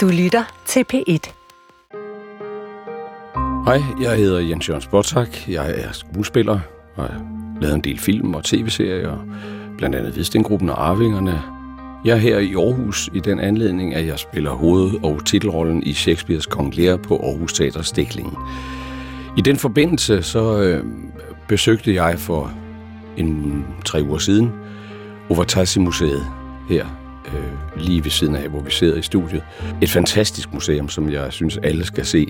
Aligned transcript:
Du 0.00 0.08
lytter 0.08 0.44
til 0.66 0.84
P1. 0.92 1.32
Hej, 3.64 3.80
jeg 4.00 4.16
hedder 4.16 4.38
Jens 4.38 4.68
Jørgens 4.68 4.86
Botak. 4.86 5.48
Jeg 5.48 5.74
er 5.80 5.92
skuespiller 5.92 6.60
og 6.96 7.04
har 7.04 7.22
lavet 7.60 7.74
en 7.74 7.80
del 7.80 7.98
film 7.98 8.34
og 8.34 8.44
tv-serier, 8.44 9.26
blandt 9.78 9.96
andet 9.96 10.16
Vestengruppen 10.16 10.70
og 10.70 10.88
Arvingerne. 10.88 11.42
Jeg 12.04 12.12
er 12.12 12.20
her 12.20 12.38
i 12.38 12.54
Aarhus 12.54 13.10
i 13.14 13.20
den 13.20 13.40
anledning, 13.40 13.94
at 13.94 14.06
jeg 14.06 14.18
spiller 14.18 14.50
hoved- 14.50 15.04
og 15.04 15.26
titelrollen 15.26 15.82
i 15.82 15.92
Shakespeares 15.92 16.46
Kong 16.46 16.76
Lear 16.76 16.96
på 16.96 17.16
Aarhus 17.16 17.52
Teater 17.52 17.82
Stiklingen. 17.82 18.36
I 19.36 19.40
den 19.40 19.56
forbindelse 19.56 20.22
så 20.22 20.62
øh, 20.62 20.84
besøgte 21.48 21.94
jeg 21.94 22.18
for 22.18 22.52
en 23.16 23.64
tre 23.84 24.02
uger 24.02 24.18
siden 24.18 24.52
Overtasi-museet 25.30 26.26
her 26.68 26.99
øh, 27.34 27.82
lige 27.82 28.04
ved 28.04 28.10
siden 28.10 28.36
af, 28.36 28.48
hvor 28.48 28.60
vi 28.60 28.70
sidder 28.70 28.98
i 28.98 29.02
studiet. 29.02 29.42
Et 29.82 29.90
fantastisk 29.90 30.52
museum, 30.52 30.88
som 30.88 31.10
jeg 31.10 31.32
synes, 31.32 31.58
alle 31.62 31.84
skal 31.84 32.06
se. 32.06 32.26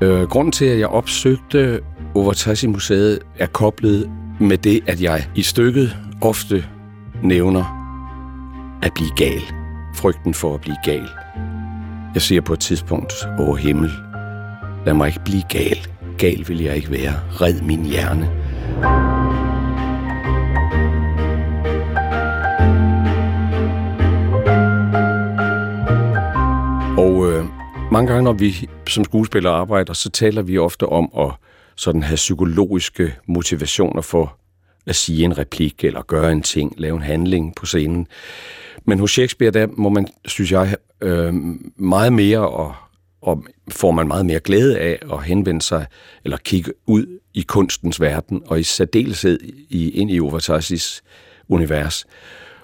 Øh, 0.00 0.22
grunden 0.22 0.52
til, 0.52 0.64
at 0.64 0.78
jeg 0.78 0.88
opsøgte 0.88 1.80
Overtassi 2.14 2.66
Museet, 2.66 3.18
er 3.38 3.46
koblet 3.46 4.10
med 4.40 4.58
det, 4.58 4.80
at 4.86 5.02
jeg 5.02 5.26
i 5.34 5.42
stykket 5.42 5.96
ofte 6.20 6.64
nævner 7.22 7.84
at 8.82 8.92
blive 8.94 9.10
gal. 9.16 9.42
Frygten 9.96 10.34
for 10.34 10.54
at 10.54 10.60
blive 10.60 10.76
gal. 10.84 11.08
Jeg 12.14 12.22
siger 12.22 12.40
på 12.40 12.52
et 12.52 12.60
tidspunkt, 12.60 13.12
åh 13.38 13.56
himmel, 13.56 13.90
lad 14.86 14.94
mig 14.94 15.06
ikke 15.06 15.20
blive 15.24 15.42
gal. 15.48 15.78
Gal 16.18 16.44
vil 16.48 16.62
jeg 16.62 16.76
ikke 16.76 16.90
være. 16.90 17.14
Red 17.40 17.62
min 17.62 17.84
hjerne. 17.84 18.30
Mange 27.94 28.12
gange, 28.12 28.24
når 28.24 28.32
vi 28.32 28.68
som 28.88 29.04
skuespillere 29.04 29.52
arbejder, 29.52 29.92
så 29.92 30.10
taler 30.10 30.42
vi 30.42 30.58
ofte 30.58 30.86
om 30.86 31.10
at 31.18 31.30
sådan 31.76 32.02
have 32.02 32.16
psykologiske 32.16 33.14
motivationer 33.26 34.02
for 34.02 34.36
at 34.86 34.96
sige 34.96 35.24
en 35.24 35.38
replik, 35.38 35.84
eller 35.84 36.02
gøre 36.02 36.32
en 36.32 36.42
ting, 36.42 36.74
lave 36.76 36.96
en 36.96 37.02
handling 37.02 37.54
på 37.54 37.66
scenen. 37.66 38.06
Men 38.84 38.98
hos 38.98 39.10
Shakespeare, 39.10 39.50
der 39.50 39.66
må 39.66 39.88
man, 39.88 40.08
synes 40.24 40.52
jeg, 40.52 40.76
øh, 41.00 41.34
meget 41.76 42.12
mere, 42.12 42.48
og, 42.48 42.74
og 43.22 43.44
får 43.68 43.90
man 43.90 44.08
meget 44.08 44.26
mere 44.26 44.40
glæde 44.40 44.78
af 44.78 44.98
at 45.12 45.24
henvende 45.24 45.62
sig, 45.62 45.86
eller 46.24 46.36
kigge 46.36 46.72
ud 46.86 47.18
i 47.34 47.42
kunstens 47.42 48.00
verden, 48.00 48.42
og 48.46 48.60
i 48.60 48.62
særdeleshed 48.62 49.38
i, 49.68 49.90
ind 49.90 50.10
i 50.10 50.20
Overtasis 50.20 51.02
univers. 51.48 52.06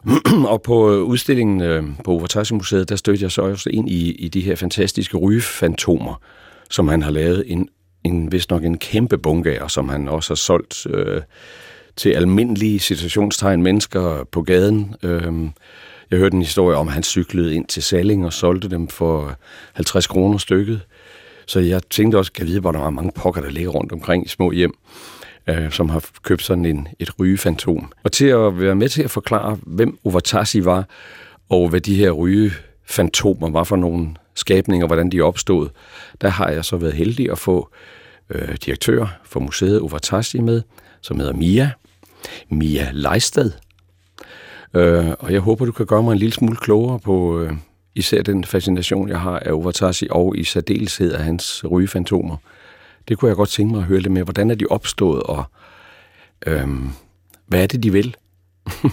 og 0.52 0.62
på 0.62 0.92
øh, 0.92 1.02
udstillingen 1.02 1.60
øh, 1.60 1.84
på 2.04 2.10
Overtassi 2.10 2.54
Museet, 2.54 2.88
der 2.88 2.96
stødte 2.96 3.22
jeg 3.22 3.30
så 3.30 3.42
også 3.42 3.70
ind 3.70 3.88
i, 3.88 4.12
i 4.12 4.28
de 4.28 4.40
her 4.40 4.56
fantastiske 4.56 5.16
rygefantomer, 5.16 6.20
som 6.70 6.88
han 6.88 7.02
har 7.02 7.10
lavet 7.10 7.44
en, 7.46 7.68
en 8.04 8.32
vist 8.32 8.50
nok 8.50 8.64
en 8.64 8.78
kæmpe 8.78 9.18
bunke 9.18 9.58
af, 9.58 9.62
og 9.62 9.70
som 9.70 9.88
han 9.88 10.08
også 10.08 10.30
har 10.30 10.36
solgt 10.36 10.86
øh, 10.90 11.22
til 11.96 12.10
almindelige 12.10 12.78
situationstegn 12.78 13.62
mennesker 13.62 14.24
på 14.32 14.42
gaden. 14.42 14.94
Øh, 15.02 15.32
jeg 16.10 16.18
hørte 16.18 16.34
en 16.34 16.42
historie 16.42 16.76
om, 16.76 16.88
at 16.88 16.94
han 16.94 17.02
cyklede 17.02 17.54
ind 17.54 17.66
til 17.66 17.82
Salling 17.82 18.26
og 18.26 18.32
solgte 18.32 18.68
dem 18.68 18.88
for 18.88 19.36
50 19.72 20.06
kroner 20.06 20.38
stykket. 20.38 20.80
Så 21.46 21.60
jeg 21.60 21.80
tænkte 21.90 22.16
også, 22.16 22.32
kan 22.32 22.42
jeg 22.42 22.48
vide, 22.48 22.60
hvor 22.60 22.72
der 22.72 22.78
var 22.78 22.90
mange 22.90 23.12
pokker, 23.14 23.40
der 23.40 23.50
ligger 23.50 23.70
rundt 23.70 23.92
omkring 23.92 24.26
i 24.26 24.28
små 24.28 24.50
hjem, 24.50 24.74
øh, 25.46 25.70
som 25.70 25.88
har 25.88 26.04
købt 26.22 26.42
sådan 26.42 26.64
en, 26.64 26.88
et 26.98 27.20
rygefantom. 27.20 27.92
Og 28.02 28.12
til 28.12 28.26
at 28.26 28.60
være 28.60 28.74
med 28.74 28.88
til 28.88 29.02
at 29.02 29.10
forklare, 29.10 29.58
hvem 29.62 29.98
Overtassi 30.04 30.64
var, 30.64 30.88
og 31.48 31.68
hvad 31.68 31.80
de 31.80 31.94
her 31.94 32.10
rygefantomer 32.10 33.50
var 33.50 33.64
for 33.64 33.76
nogle 33.76 34.08
skabninger, 34.34 34.86
hvordan 34.86 35.10
de 35.10 35.20
opstod, 35.20 35.68
der 36.20 36.28
har 36.28 36.48
jeg 36.48 36.64
så 36.64 36.76
været 36.76 36.94
heldig 36.94 37.30
at 37.30 37.38
få 37.38 37.68
øh, 38.30 38.56
direktør 38.64 39.06
for 39.24 39.40
museet 39.40 39.80
Overtassi 39.80 40.40
med, 40.40 40.62
som 41.00 41.18
hedder 41.18 41.32
Mia. 41.32 41.70
Mia 42.48 42.88
Leistad, 42.92 43.50
Øh, 44.74 45.10
og 45.18 45.32
jeg 45.32 45.40
håber, 45.40 45.64
du 45.64 45.72
kan 45.72 45.86
gøre 45.86 46.02
mig 46.02 46.12
en 46.12 46.18
lille 46.18 46.32
smule 46.32 46.56
klogere 46.56 46.98
på 46.98 47.40
øh, 47.40 47.52
især 47.94 48.22
den 48.22 48.44
fascination, 48.44 49.08
jeg 49.08 49.20
har 49.20 49.38
af 49.38 49.52
Overtassi, 49.52 50.06
og 50.10 50.38
i 50.38 50.44
særdeleshed 50.44 51.12
af 51.12 51.24
hans 51.24 51.64
rygefantomer. 51.70 52.36
Det 53.08 53.18
kunne 53.18 53.28
jeg 53.28 53.36
godt 53.36 53.48
tænke 53.48 53.72
mig 53.72 53.80
at 53.80 53.86
høre 53.86 54.00
lidt 54.00 54.12
mere. 54.12 54.24
Hvordan 54.24 54.50
er 54.50 54.54
de 54.54 54.66
opstået, 54.70 55.22
og 55.22 55.44
øh, 56.46 56.68
hvad 57.46 57.62
er 57.62 57.66
det, 57.66 57.82
de 57.82 57.92
vil? 57.92 58.16
Uh, 58.84 58.90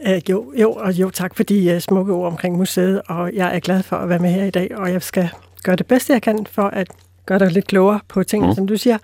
jo, 0.30 0.52
jo, 0.60 0.72
og 0.72 0.92
jo, 0.92 1.10
tak 1.10 1.36
for 1.36 1.42
de 1.42 1.74
uh, 1.74 1.80
smukke 1.80 2.12
ord 2.12 2.26
omkring 2.26 2.56
museet, 2.56 3.02
og 3.06 3.34
jeg 3.34 3.56
er 3.56 3.60
glad 3.60 3.82
for 3.82 3.96
at 3.96 4.08
være 4.08 4.18
med 4.18 4.30
her 4.30 4.44
i 4.44 4.50
dag, 4.50 4.76
og 4.76 4.92
jeg 4.92 5.02
skal 5.02 5.28
gøre 5.62 5.76
det 5.76 5.86
bedste, 5.86 6.12
jeg 6.12 6.22
kan 6.22 6.46
for 6.46 6.62
at 6.62 6.88
gøre 7.26 7.38
dig 7.38 7.52
lidt 7.52 7.66
klogere 7.66 8.00
på 8.08 8.24
tingene, 8.24 8.50
mm. 8.50 8.54
som 8.54 8.66
du 8.66 8.76
siger. 8.76 8.98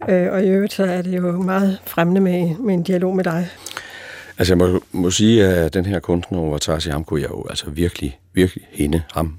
Uh, 0.00 0.32
og 0.32 0.44
i 0.44 0.48
øvrigt, 0.48 0.72
så 0.72 0.84
er 0.84 1.02
det 1.02 1.16
jo 1.16 1.42
meget 1.42 1.78
fremmende 1.86 2.20
med, 2.20 2.56
med 2.56 2.74
en 2.74 2.82
dialog 2.82 3.16
med 3.16 3.24
dig. 3.24 3.48
Altså 4.38 4.52
jeg 4.52 4.58
må, 4.58 4.80
må 4.92 5.10
sige, 5.10 5.44
at 5.44 5.74
den 5.74 5.86
her 5.86 6.00
kunstner, 6.00 6.38
Overtassi, 6.38 6.90
ham 6.90 7.04
kunne 7.04 7.22
jeg 7.22 7.30
jo 7.30 7.46
altså 7.50 7.70
virkelig, 7.70 8.18
virkelig 8.32 8.68
hende, 8.70 9.02
ham, 9.12 9.38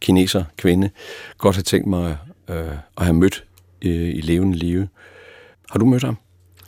kineser, 0.00 0.44
kvinde, 0.56 0.90
godt 1.38 1.56
have 1.56 1.62
tænkt 1.62 1.86
mig 1.86 2.16
øh, 2.48 2.56
at 2.98 3.04
have 3.04 3.14
mødt 3.14 3.44
øh, 3.84 4.08
i 4.16 4.20
levende 4.20 4.58
live. 4.58 4.88
Har 5.70 5.78
du 5.78 5.84
mødt 5.84 6.02
ham? 6.02 6.16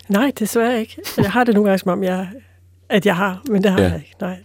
Nej, 0.08 0.32
desværre 0.38 0.80
ikke. 0.80 0.96
Jeg 1.16 1.30
har 1.30 1.44
det 1.44 1.54
nogle 1.54 1.68
gange 1.68 1.78
som 1.78 1.92
om, 1.92 2.04
jeg, 2.04 2.28
at 2.88 3.06
jeg 3.06 3.16
har, 3.16 3.42
men 3.48 3.62
det 3.62 3.70
har 3.70 3.80
ja. 3.80 3.88
jeg 3.88 3.96
ikke. 3.96 4.16
Nej. 4.20 4.36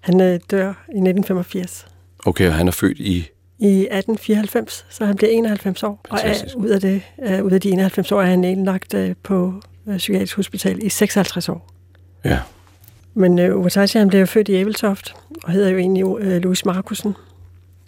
Han 0.00 0.20
øh, 0.20 0.40
dør 0.50 0.68
i 0.68 0.98
1985. 0.98 1.86
Okay, 2.26 2.48
og 2.48 2.54
han 2.54 2.68
er 2.68 2.72
født 2.72 2.98
i? 2.98 3.28
I 3.58 3.68
1894, 3.68 4.86
så 4.90 5.04
han 5.04 5.16
bliver 5.16 5.30
91 5.30 5.82
år. 5.82 6.00
Fantastisk. 6.10 6.56
Og 6.56 6.62
er, 6.62 6.64
ud, 6.64 6.70
af 6.70 6.80
det, 6.80 7.02
øh, 7.22 7.44
ud 7.44 7.50
af 7.50 7.60
de 7.60 7.70
91 7.70 8.12
år 8.12 8.20
er 8.20 8.26
han 8.26 8.44
indlagt 8.44 8.94
øh, 8.94 9.14
på 9.22 9.62
øh, 9.86 9.96
Psykiatrisk 9.96 10.36
Hospital 10.36 10.78
i 10.82 10.88
56 10.88 11.48
år. 11.48 11.70
Ja. 12.24 12.38
Men 13.14 13.38
øh, 13.38 13.58
Overtashi, 13.58 13.98
han 13.98 14.08
blev 14.08 14.20
jo 14.20 14.26
født 14.26 14.48
i 14.48 14.52
Æbeltoft, 14.52 15.14
og 15.44 15.52
hedder 15.52 15.70
jo 15.70 15.78
egentlig 15.78 16.04
øh, 16.18 16.42
Louis 16.42 16.64
Markusen. 16.64 17.14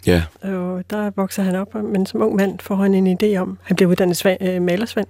Ja. 0.05 0.23
Og 0.41 0.83
der 0.89 1.11
vokser 1.15 1.43
han 1.43 1.55
op, 1.55 1.75
men 1.75 2.05
som 2.05 2.21
ung 2.21 2.35
mand 2.35 2.59
får 2.59 2.75
han 2.75 2.93
en 2.93 3.17
idé 3.23 3.37
om, 3.37 3.57
han 3.63 3.75
bliver 3.75 3.89
uddannet 3.89 4.17
svand, 4.17 4.43
øh, 4.43 4.61
malersvend, 4.61 5.07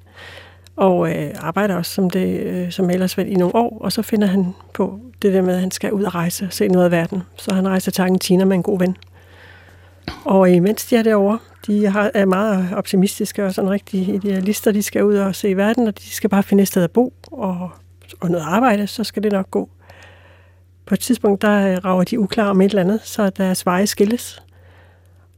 og 0.75 1.09
øh, 1.15 1.31
arbejder 1.39 1.75
også 1.75 1.93
som, 1.93 2.09
det, 2.09 2.39
øh, 2.39 2.71
som 2.71 2.85
malersvend 2.85 3.29
i 3.29 3.35
nogle 3.35 3.55
år, 3.55 3.77
og 3.81 3.91
så 3.91 4.01
finder 4.01 4.27
han 4.27 4.55
på 4.73 4.99
det 5.21 5.33
der 5.33 5.41
med, 5.41 5.53
at 5.53 5.59
han 5.59 5.71
skal 5.71 5.93
ud 5.93 6.03
og 6.03 6.15
rejse 6.15 6.45
og 6.45 6.53
se 6.53 6.67
noget 6.67 6.85
af 6.85 6.91
verden. 6.91 7.23
Så 7.37 7.53
han 7.53 7.67
rejser 7.67 7.91
til 7.91 8.01
Argentina 8.01 8.45
med 8.45 8.55
en 8.55 8.63
god 8.63 8.79
ven. 8.79 8.97
Og 10.25 10.51
imens 10.51 10.85
de 10.85 10.95
er 10.95 11.03
derovre, 11.03 11.39
de 11.67 11.87
har, 11.87 12.11
er 12.13 12.25
meget 12.25 12.73
optimistiske 12.75 13.45
og 13.45 13.53
sådan 13.53 13.69
rigtig 13.69 14.09
idealister, 14.09 14.71
de 14.71 14.83
skal 14.83 15.03
ud 15.03 15.15
og 15.15 15.35
se 15.35 15.57
verden, 15.57 15.87
og 15.87 15.99
de 15.99 16.09
skal 16.09 16.29
bare 16.29 16.43
finde 16.43 16.61
et 16.61 16.67
sted 16.67 16.83
at 16.83 16.91
bo 16.91 17.13
og, 17.31 17.71
og 18.19 18.29
noget 18.31 18.45
arbejde, 18.47 18.87
så 18.87 19.03
skal 19.03 19.23
det 19.23 19.31
nok 19.31 19.51
gå. 19.51 19.69
På 20.85 20.93
et 20.93 20.99
tidspunkt, 20.99 21.41
der 21.41 21.71
øh, 21.71 21.77
rager 21.85 22.03
de 22.03 22.19
uklar 22.19 22.49
om 22.49 22.61
et 22.61 22.69
eller 22.69 22.81
andet, 22.81 23.01
så 23.03 23.29
deres 23.29 23.65
veje 23.65 23.87
skilles. 23.87 24.43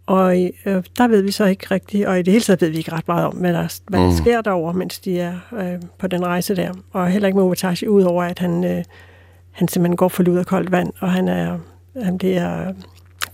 Og 0.06 0.38
øh, 0.66 0.84
der 0.98 1.08
ved 1.08 1.22
vi 1.22 1.32
så 1.32 1.46
ikke 1.46 1.68
rigtigt, 1.72 2.08
og 2.08 2.20
i 2.20 2.22
det 2.22 2.32
hele 2.32 2.44
taget 2.44 2.62
ved 2.62 2.70
vi 2.70 2.78
ikke 2.78 2.92
ret 2.92 3.08
meget 3.08 3.26
om, 3.26 3.34
hvad 3.34 3.54
der, 3.54 3.80
hvad 3.88 4.00
der 4.00 4.06
mm. 4.06 4.16
sker 4.16 4.42
derovre, 4.42 4.74
mens 4.74 5.00
de 5.00 5.20
er 5.20 5.34
øh, 5.54 5.82
på 5.98 6.08
den 6.08 6.26
rejse 6.26 6.56
der. 6.56 6.72
Og 6.92 7.08
heller 7.08 7.28
ikke 7.28 7.38
med 7.38 7.44
Overtashi, 7.44 7.88
udover 7.88 8.24
at 8.24 8.40
han, 8.40 8.64
øh, 8.64 8.84
han 9.52 9.68
simpelthen 9.68 9.98
går 9.98 10.08
for 10.08 10.24
lud 10.24 10.38
og 10.38 10.46
koldt 10.46 10.72
vand, 10.72 10.94
og 11.00 11.12
han 11.12 11.28
er, 11.28 11.58
han 12.04 12.18
bliver, 12.18 12.74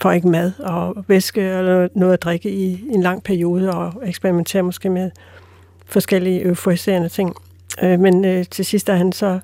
får 0.02 0.12
ikke 0.12 0.28
mad 0.28 0.52
og 0.60 1.06
væske 1.08 1.42
eller 1.42 1.88
noget 1.96 2.14
at 2.14 2.22
drikke 2.22 2.52
i 2.52 2.84
en 2.90 3.02
lang 3.02 3.24
periode, 3.24 3.74
og 3.74 3.94
eksperimenterer 4.06 4.64
måske 4.64 4.90
med 4.90 5.12
forskellige 5.86 6.46
euforiserende 6.46 7.10
ting. 7.10 7.36
Øh, 7.84 8.00
men 8.00 8.26
øh, 8.26 8.46
til 8.46 8.66
sidst 8.66 8.90
er 8.90 8.96
han 8.96 9.12
så 9.12 9.40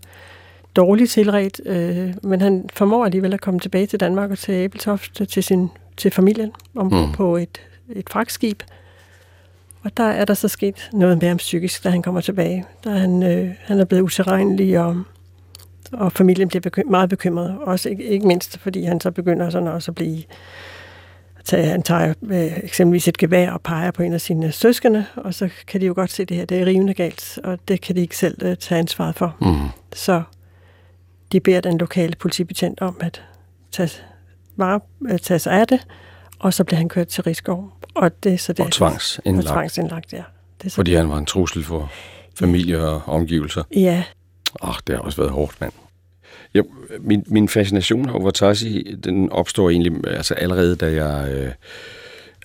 dårligt 0.75 1.11
tilret, 1.11 1.61
øh, 1.65 2.13
men 2.23 2.41
han 2.41 2.69
formår 2.73 3.05
alligevel 3.05 3.33
at 3.33 3.41
komme 3.41 3.59
tilbage 3.59 3.85
til 3.85 3.99
Danmark 3.99 4.31
og 4.31 4.37
til 4.37 4.53
Æbeltoft 4.53 5.21
til, 5.29 5.43
sin, 5.43 5.69
til 5.97 6.11
familien 6.11 6.51
om 6.75 6.85
mm. 6.85 7.11
på 7.11 7.37
et, 7.37 7.61
et 7.89 8.09
fragtskib. 8.09 8.63
Og 9.83 9.97
der 9.97 10.03
er 10.03 10.25
der 10.25 10.33
så 10.33 10.47
sket 10.47 10.89
noget 10.93 11.21
mere 11.21 11.31
om 11.31 11.37
psykisk, 11.37 11.83
da 11.83 11.89
han 11.89 12.01
kommer 12.01 12.21
tilbage. 12.21 12.65
Er 12.85 12.89
han, 12.89 13.23
øh, 13.23 13.51
han 13.61 13.79
er 13.79 13.85
blevet 13.85 14.01
utilregnelig, 14.01 14.79
og, 14.79 15.03
og 15.93 16.11
familien 16.11 16.47
bliver 16.47 16.61
bekym- 16.61 16.89
meget 16.89 17.09
bekymret. 17.09 17.57
Også 17.61 17.89
ikke, 17.89 18.03
ikke 18.03 18.27
mindst, 18.27 18.59
fordi 18.59 18.83
han 18.83 19.01
så 19.01 19.11
begynder 19.11 19.49
sådan 19.49 19.67
også 19.67 19.91
at 19.91 19.95
blive... 19.95 20.23
At 21.39 21.45
tage, 21.45 21.65
han 21.65 21.83
tager 21.83 22.13
øh, 22.23 22.57
eksempelvis 22.63 23.07
et 23.07 23.17
gevær 23.17 23.51
og 23.51 23.61
peger 23.61 23.91
på 23.91 24.03
en 24.03 24.13
af 24.13 24.21
sine 24.21 24.51
søskende, 24.51 25.05
og 25.15 25.33
så 25.33 25.49
kan 25.67 25.81
de 25.81 25.85
jo 25.85 25.93
godt 25.95 26.11
se 26.11 26.25
det 26.25 26.37
her, 26.37 26.45
det 26.45 26.61
er 26.61 26.65
rivende 26.65 26.93
galt, 26.93 27.39
og 27.43 27.59
det 27.67 27.81
kan 27.81 27.95
de 27.95 28.01
ikke 28.01 28.17
selv 28.17 28.37
øh, 28.41 28.57
tage 28.57 28.79
ansvaret 28.79 29.15
for. 29.15 29.35
Mm. 29.41 29.69
Så 29.93 30.23
de 31.31 31.39
beder 31.39 31.61
den 31.61 31.77
lokale 31.77 32.15
politibetjent 32.15 32.81
om 32.81 32.97
at 32.99 33.23
tage, 33.71 33.89
vare, 34.55 34.79
at 35.09 35.21
tage 35.21 35.39
sig 35.39 35.53
af 35.53 35.67
det, 35.67 35.87
og 36.39 36.53
så 36.53 36.63
bliver 36.63 36.77
han 36.77 36.89
kørt 36.89 37.07
til 37.07 37.23
Rigskov. 37.23 37.73
Og, 37.95 38.23
det, 38.23 38.39
så 38.39 38.53
det, 38.53 38.65
og 38.65 38.71
tvangsindlagt. 38.71 39.47
Og 39.47 39.53
tvangsindlagt, 39.53 40.13
ja. 40.13 40.23
Det 40.63 40.71
så 40.71 40.75
Fordi 40.75 40.93
han 40.93 41.09
var 41.09 41.17
en 41.17 41.25
trussel 41.25 41.63
for 41.63 41.91
familie 42.35 42.79
og 42.79 43.01
omgivelser. 43.07 43.63
Ja. 43.75 44.03
Åh, 44.63 44.69
oh, 44.69 44.75
det 44.87 44.95
har 44.95 45.01
også 45.03 45.21
været 45.21 45.31
hårdt, 45.31 45.61
mand. 45.61 45.73
Ja, 46.53 46.61
min, 46.99 47.23
min 47.27 47.49
fascination 47.49 48.09
over 48.09 48.31
Tassi, 48.31 48.95
den 49.03 49.29
opstår 49.29 49.69
egentlig 49.69 50.07
altså 50.07 50.33
allerede, 50.33 50.75
da 50.75 51.05
jeg 51.05 51.33
øh, 51.33 51.51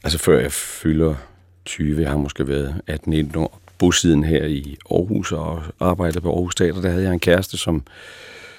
altså 0.05 0.19
før 0.19 0.41
jeg 0.41 0.53
fylder 0.53 1.15
20, 1.65 2.03
jeg 2.03 2.11
har 2.11 2.17
måske 2.17 2.49
været 2.49 2.81
18-19 2.91 3.39
år, 3.39 3.61
bosiden 3.79 4.25
her 4.25 4.45
i 4.45 4.77
Aarhus 4.91 5.33
og 5.33 5.63
arbejdede 5.81 6.21
på 6.21 6.33
Aarhus 6.33 6.55
Teater, 6.55 6.81
der 6.81 6.91
havde 6.91 7.03
jeg 7.03 7.13
en 7.13 7.21
kæreste, 7.21 7.57
som, 7.57 7.83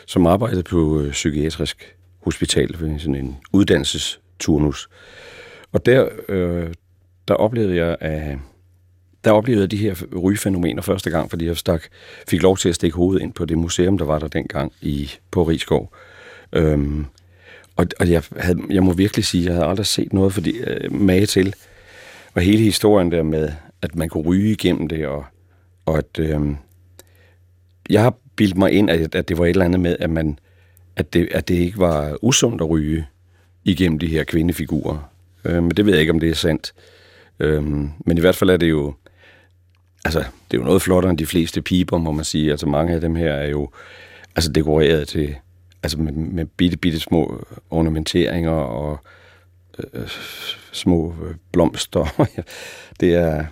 som 0.05 0.27
arbejdede 0.27 0.63
på 0.63 1.01
øh, 1.01 1.11
psykiatrisk 1.11 1.95
hospital, 2.21 2.99
sådan 2.99 3.15
en 3.15 3.37
uddannelsesturnus. 3.53 4.89
Og 5.71 5.85
der, 5.85 6.09
øh, 6.29 6.73
der 7.27 7.33
oplevede 7.33 7.75
jeg, 7.75 7.97
at 7.99 8.37
der 9.23 9.31
oplevede 9.31 9.61
jeg 9.61 9.71
de 9.71 9.77
her 9.77 9.95
rygefænomener 10.15 10.81
første 10.81 11.09
gang, 11.09 11.29
fordi 11.29 11.45
jeg 11.45 11.57
stak, 11.57 11.83
fik 12.27 12.41
lov 12.41 12.57
til 12.57 12.69
at 12.69 12.75
stikke 12.75 12.97
hovedet 12.97 13.21
ind 13.21 13.33
på 13.33 13.45
det 13.45 13.57
museum, 13.57 13.97
der 13.97 14.05
var 14.05 14.19
der 14.19 14.27
dengang 14.27 14.73
i, 14.81 15.11
på 15.31 15.43
Rigskov. 15.43 15.93
Øhm, 16.53 17.05
og 17.75 17.87
og 17.99 18.09
jeg, 18.09 18.23
havde, 18.37 18.59
jeg 18.69 18.83
må 18.83 18.93
virkelig 18.93 19.25
sige, 19.25 19.41
at 19.41 19.45
jeg 19.45 19.53
havde 19.53 19.67
aldrig 19.67 19.85
set 19.85 20.13
noget 20.13 20.33
fordi, 20.33 20.57
øh, 20.57 20.93
mage 20.93 21.25
til. 21.25 21.55
Og 22.33 22.41
hele 22.41 22.63
historien 22.63 23.11
der 23.11 23.23
med, 23.23 23.51
at 23.81 23.95
man 23.95 24.09
kunne 24.09 24.23
ryge 24.23 24.51
igennem 24.51 24.87
det, 24.87 25.07
og, 25.07 25.25
og 25.85 25.97
at 25.97 26.19
øh, 26.19 26.41
jeg 27.89 28.01
har 28.01 28.15
bildt 28.35 28.57
mig 28.57 28.71
ind, 28.71 28.89
at, 28.89 29.15
at 29.15 29.29
det 29.29 29.37
var 29.37 29.45
et 29.45 29.49
eller 29.49 29.65
andet 29.65 29.79
med, 29.79 29.95
at, 29.99 30.09
man, 30.09 30.39
at, 30.99 31.13
det, 31.13 31.27
at 31.31 31.47
det 31.47 31.55
ikke 31.55 31.77
var 31.77 32.17
usundt 32.21 32.61
at 32.61 32.69
ryge 32.69 33.05
igennem 33.63 33.99
de 33.99 34.07
her 34.07 34.23
kvindefigurer. 34.23 35.09
Øh, 35.45 35.63
men 35.63 35.71
det 35.71 35.85
ved 35.85 35.93
jeg 35.93 36.01
ikke, 36.01 36.13
om 36.13 36.19
det 36.19 36.29
er 36.29 36.35
sandt. 36.35 36.73
Øh, 37.39 37.63
men 38.05 38.17
i 38.17 38.19
hvert 38.19 38.35
fald 38.35 38.49
er 38.49 38.57
det 38.57 38.69
jo, 38.69 38.93
altså, 40.05 40.19
det 40.19 40.57
er 40.57 40.61
jo 40.61 40.63
noget 40.63 40.81
flottere 40.81 41.09
end 41.09 41.17
de 41.17 41.25
fleste 41.25 41.61
piber, 41.61 41.97
må 41.97 42.11
man 42.11 42.25
sige. 42.25 42.51
Altså 42.51 42.67
mange 42.67 42.93
af 42.93 43.01
dem 43.01 43.15
her 43.15 43.33
er 43.33 43.47
jo 43.47 43.69
altså 44.35 44.51
dekoreret 44.51 45.07
til, 45.07 45.35
altså 45.83 45.99
med, 45.99 46.11
med 46.11 46.45
bitte, 46.45 46.77
bitte 46.77 46.99
små 46.99 47.45
ornamenteringer 47.69 48.51
og 48.51 48.99
øh, 49.93 50.07
små 50.71 51.15
øh, 51.23 51.35
blomster. 51.51 52.27
det 52.99 53.15
er, 53.15 53.45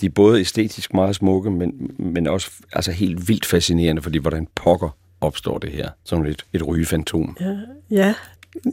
de 0.00 0.06
er 0.06 0.10
både 0.10 0.40
æstetisk 0.40 0.94
meget 0.94 1.16
smukke, 1.16 1.50
men, 1.50 1.90
men 1.98 2.26
også 2.26 2.50
altså 2.72 2.92
helt 2.92 3.28
vildt 3.28 3.46
fascinerende, 3.46 4.02
fordi 4.02 4.18
hvordan 4.18 4.48
pokker 4.54 4.96
opstår 5.20 5.58
det 5.58 5.70
her, 5.70 5.90
som 6.04 6.26
et, 6.26 6.46
et 6.52 6.66
rygefantom. 6.66 7.36
Ja, 7.40 7.56
ja, 7.90 8.14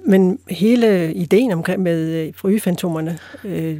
men 0.05 0.39
hele 0.49 1.13
ideen 1.13 1.51
omkring 1.51 1.81
med 1.81 2.27
øh, 2.27 2.33
rygefantomerne, 2.43 3.19
øh, 3.43 3.77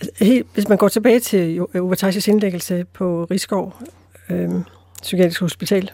altså, 0.00 0.24
helt, 0.24 0.46
hvis 0.54 0.68
man 0.68 0.78
går 0.78 0.88
tilbage 0.88 1.20
til 1.20 1.60
Uvertages 1.60 2.28
indlæggelse 2.28 2.84
på 2.92 3.26
Rigskov 3.30 3.74
øh, 4.30 4.50
Psykiatrisk 5.02 5.40
Hospital, 5.40 5.90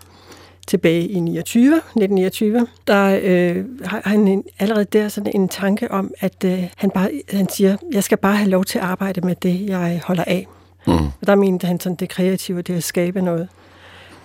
tilbage 0.69 1.09
i 1.09 1.20
29, 1.20 1.75
1929, 1.75 2.67
der 2.87 3.21
øh, 3.23 3.64
har 3.85 4.03
han 4.05 4.29
en, 4.29 4.44
allerede 4.59 4.85
der 4.85 5.09
sådan 5.09 5.32
en 5.35 5.49
tanke 5.49 5.91
om, 5.91 6.12
at 6.21 6.44
øh, 6.44 6.64
han, 6.76 6.91
bare, 6.91 7.11
han 7.32 7.49
siger, 7.49 7.76
jeg 7.93 8.05
skal 8.05 8.19
bare 8.19 8.37
have 8.37 8.50
lov 8.50 8.64
til 8.64 8.79
at 8.79 8.85
arbejde 8.85 9.21
med 9.21 9.35
det, 9.35 9.69
jeg 9.69 10.00
holder 10.05 10.25
af. 10.26 10.47
Mm. 10.87 10.93
Og 10.93 11.26
der 11.26 11.35
mente 11.35 11.67
han 11.67 11.81
sådan 11.81 11.97
det 11.97 12.09
kreative, 12.09 12.62
det 12.62 12.75
at 12.75 12.85
skabe 12.85 13.23
noget. 13.23 13.49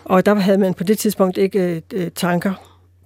Og 0.05 0.25
der 0.25 0.35
havde 0.35 0.57
man 0.57 0.73
på 0.73 0.83
det 0.83 0.97
tidspunkt 0.97 1.37
ikke 1.37 1.81
øh, 1.93 2.11
tanker 2.11 2.53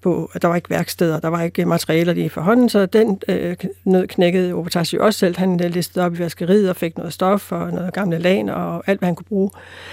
på, 0.01 0.31
at 0.33 0.41
der 0.41 0.47
var 0.47 0.55
ikke 0.55 0.69
værksteder, 0.69 1.19
der 1.19 1.27
var 1.27 1.41
ikke 1.41 1.65
materialer 1.65 2.13
lige 2.13 2.29
for 2.29 2.41
hånden, 2.41 2.69
så 2.69 2.85
den 2.85 3.19
øh, 3.27 3.55
nød 3.83 4.07
knækkede 4.07 4.53
Obertas 4.53 4.93
jo 4.93 5.05
også 5.05 5.19
selv. 5.19 5.37
Han 5.37 5.63
øh, 5.63 5.71
listede 5.71 6.05
op 6.05 6.15
i 6.15 6.19
vaskeriet 6.19 6.69
og 6.69 6.75
fik 6.75 6.97
noget 6.97 7.13
stof 7.13 7.51
og 7.51 7.71
noget 7.71 7.93
gamle 7.93 8.17
lagen 8.17 8.49
og 8.49 8.83
alt, 8.87 8.99
hvad 8.99 9.07
han 9.07 9.15
kunne 9.15 9.25
bruge. 9.25 9.49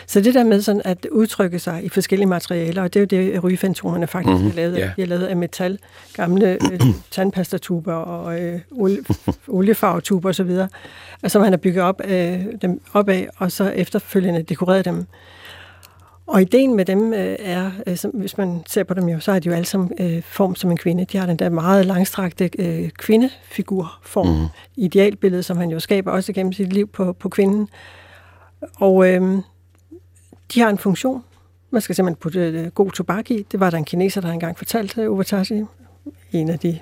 Så 0.07 0.21
det 0.21 0.35
der 0.35 0.45
med 0.45 0.63
sådan 0.63 0.83
at 0.85 1.07
udtrykke 1.13 1.59
sig 1.59 1.85
i 1.85 1.89
forskellige 1.89 2.27
materialer, 2.27 2.83
og 2.83 2.95
det 2.95 3.13
er 3.13 3.19
jo 3.19 3.33
det, 3.33 3.45
rygefantomerne 3.45 4.07
faktisk 4.07 4.33
mm-hmm. 4.33 4.49
har 4.49 4.57
lavet. 4.57 4.77
Yeah. 4.79 4.91
De 4.97 5.03
har 5.03 5.07
lavet 5.07 5.27
af 5.27 5.37
metal, 5.37 5.79
gamle 6.15 6.59
øh, 6.73 6.81
tandpastatuber 7.11 7.95
og 7.95 8.41
øh, 8.41 8.61
olie, 8.71 8.99
oliefarvetuber 9.49 10.29
osv., 10.29 10.51
som 11.27 11.43
han 11.43 11.53
har 11.53 11.59
bygget 11.59 11.85
op, 11.85 12.01
øh, 12.05 12.39
dem 12.63 12.81
op 12.93 13.09
af, 13.09 13.29
og 13.37 13.53
så 13.53 13.65
efterfølgende 13.69 14.43
dekoreret 14.43 14.85
dem. 14.85 15.07
Og 16.27 16.41
ideen 16.41 16.77
med 16.77 16.85
dem 16.85 17.13
øh, 17.13 17.37
er, 17.39 17.71
øh, 17.87 17.97
som, 17.97 18.11
hvis 18.11 18.39
man 18.39 18.63
ser 18.67 18.85
på 18.85 18.95
dem 18.95 19.09
jo, 19.09 19.21
så 19.21 19.33
er 19.33 19.39
de 19.39 19.49
jo 19.49 19.55
alle 19.55 19.67
sammen 19.67 19.93
øh, 20.01 20.23
form 20.23 20.55
som 20.55 20.71
en 20.71 20.77
kvinde. 20.77 21.05
De 21.05 21.19
har 21.19 21.27
den 21.27 21.37
der 21.37 21.49
meget 21.49 21.87
langstrakte 21.87 22.51
øh, 22.59 22.91
kvindefigurform, 22.91 24.29
mm. 24.29 24.47
idealbillede, 24.77 25.43
som 25.43 25.57
han 25.57 25.71
jo 25.71 25.81
skaber 25.81 26.11
også 26.11 26.33
gennem 26.33 26.53
sit 26.53 26.73
liv 26.73 26.89
på, 26.89 27.13
på 27.13 27.29
kvinden. 27.29 27.69
Og 28.77 29.09
øh, 29.09 29.39
de 30.55 30.61
har 30.61 30.69
en 30.69 30.79
funktion. 30.79 31.25
Man 31.71 31.83
skal 31.83 31.95
simpelthen 31.95 32.21
putte 32.21 32.41
øh, 32.41 32.67
god 32.67 32.91
tobak 32.91 33.31
i. 33.31 33.47
Det 33.53 33.61
var 33.61 33.71
der 33.71 33.79
en 33.79 33.85
kineser, 33.85 34.21
der 34.21 34.31
engang 34.31 34.59
fortalte 34.59 35.11
Uvatashi. 35.11 35.63
En 36.33 36.49
af 36.49 36.59
de 36.59 36.79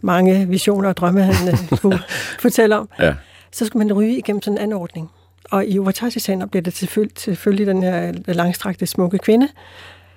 mange 0.00 0.48
visioner 0.48 0.88
og 0.88 0.96
drømme, 0.96 1.22
han 1.22 1.48
øh, 1.48 1.78
kunne 1.78 1.98
fortælle 2.42 2.76
om. 2.76 2.88
Ja. 2.98 3.14
Så 3.52 3.66
skulle 3.66 3.86
man 3.86 3.96
ryge 3.96 4.18
igennem 4.18 4.42
sådan 4.42 4.58
en 4.58 4.62
anordning. 4.62 5.10
Og 5.50 5.66
i 5.66 5.78
Overtashi-sagen 5.78 6.48
bliver 6.48 6.62
det 6.62 6.76
selvfølgelig, 6.76 7.18
selvfølgelig 7.18 7.66
den 7.66 7.82
her 7.82 8.12
langstrakte 8.26 8.86
smukke 8.86 9.18
kvinde, 9.18 9.48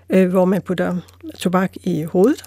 øh, 0.09 0.29
hvor 0.29 0.45
man 0.45 0.61
putter 0.61 0.97
tobak 1.39 1.71
i 1.83 2.03
hovedet. 2.03 2.43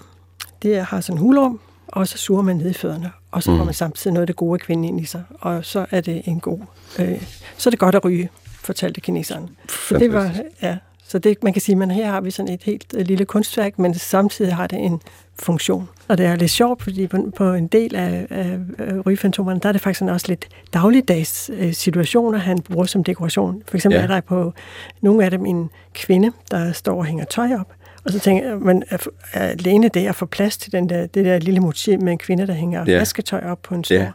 Det 0.61 0.85
har 0.85 1.01
sådan 1.01 1.17
en 1.17 1.21
hulrum, 1.21 1.59
og 1.87 2.07
så 2.07 2.17
suger 2.17 2.41
man 2.41 2.55
ned 2.55 2.69
i 2.69 2.73
fødderne, 2.73 3.11
og 3.31 3.43
så 3.43 3.51
får 3.51 3.57
mm. 3.57 3.65
man 3.65 3.73
samtidig 3.73 4.13
noget 4.13 4.21
af 4.23 4.27
det 4.27 4.35
gode 4.35 4.59
kvinde 4.59 4.87
ind 4.87 5.01
i 5.01 5.05
sig, 5.05 5.23
og 5.39 5.65
så 5.65 5.85
er 5.91 6.01
det 6.01 6.21
en 6.25 6.39
god... 6.39 6.59
Øh, 6.99 7.21
så 7.57 7.69
er 7.69 7.71
det 7.71 7.79
godt 7.79 7.95
at 7.95 8.05
ryge, 8.05 8.29
fortalte 8.43 9.01
kineseren. 9.01 9.49
Så 9.89 9.99
det 9.99 10.13
var, 10.13 10.35
ja, 10.61 10.77
så 11.07 11.19
det, 11.19 11.43
man 11.43 11.53
kan 11.53 11.61
sige, 11.61 11.83
at 11.83 11.91
her 11.91 12.11
har 12.11 12.21
vi 12.21 12.31
sådan 12.31 12.53
et 12.53 12.63
helt 12.63 12.95
øh, 12.97 13.05
lille 13.05 13.25
kunstværk, 13.25 13.79
men 13.79 13.93
samtidig 13.93 14.55
har 14.55 14.67
det 14.67 14.79
en 14.79 15.01
funktion. 15.39 15.89
Og 16.07 16.17
det 16.17 16.25
er 16.25 16.35
lidt 16.35 16.51
sjovt, 16.51 16.83
fordi 16.83 17.07
på, 17.07 17.17
på 17.35 17.53
en 17.53 17.67
del 17.67 17.95
af, 17.95 18.27
af, 18.29 18.59
rygefantomerne, 19.05 19.59
der 19.59 19.69
er 19.69 19.73
det 19.73 19.81
faktisk 19.81 20.03
også 20.03 20.25
lidt 20.27 20.47
dagligdags 20.73 21.51
øh, 21.53 21.73
situationer, 21.73 22.39
han 22.39 22.61
bruger 22.61 22.85
som 22.85 23.03
dekoration. 23.03 23.63
For 23.67 23.75
eksempel 23.75 23.97
ja. 23.97 24.03
er 24.03 24.07
der 24.07 24.21
på 24.21 24.53
nogle 25.01 25.25
af 25.25 25.31
dem 25.31 25.45
en 25.45 25.69
kvinde, 25.93 26.31
der 26.51 26.71
står 26.71 26.97
og 26.97 27.05
hænger 27.05 27.25
tøj 27.25 27.49
op, 27.59 27.73
og 28.05 28.11
så 28.11 28.19
tænker 28.19 28.49
jeg, 28.49 28.57
man 28.57 28.83
er, 28.89 28.97
er 29.33 29.47
alene 29.47 29.89
det 29.89 30.07
at 30.07 30.15
få 30.15 30.25
plads 30.25 30.57
til 30.57 30.71
den 30.71 30.89
der, 30.89 31.05
det 31.05 31.25
der 31.25 31.39
lille 31.39 31.59
motiv 31.59 32.01
med 32.01 32.11
en 32.11 32.17
kvinde, 32.17 32.47
der 32.47 32.53
hænger 32.53 32.85
ja. 32.87 32.97
vasketøj 32.97 33.41
op 33.45 33.61
på 33.61 33.75
en 33.75 33.83
stor. 33.83 33.95
Ja. 33.95 34.11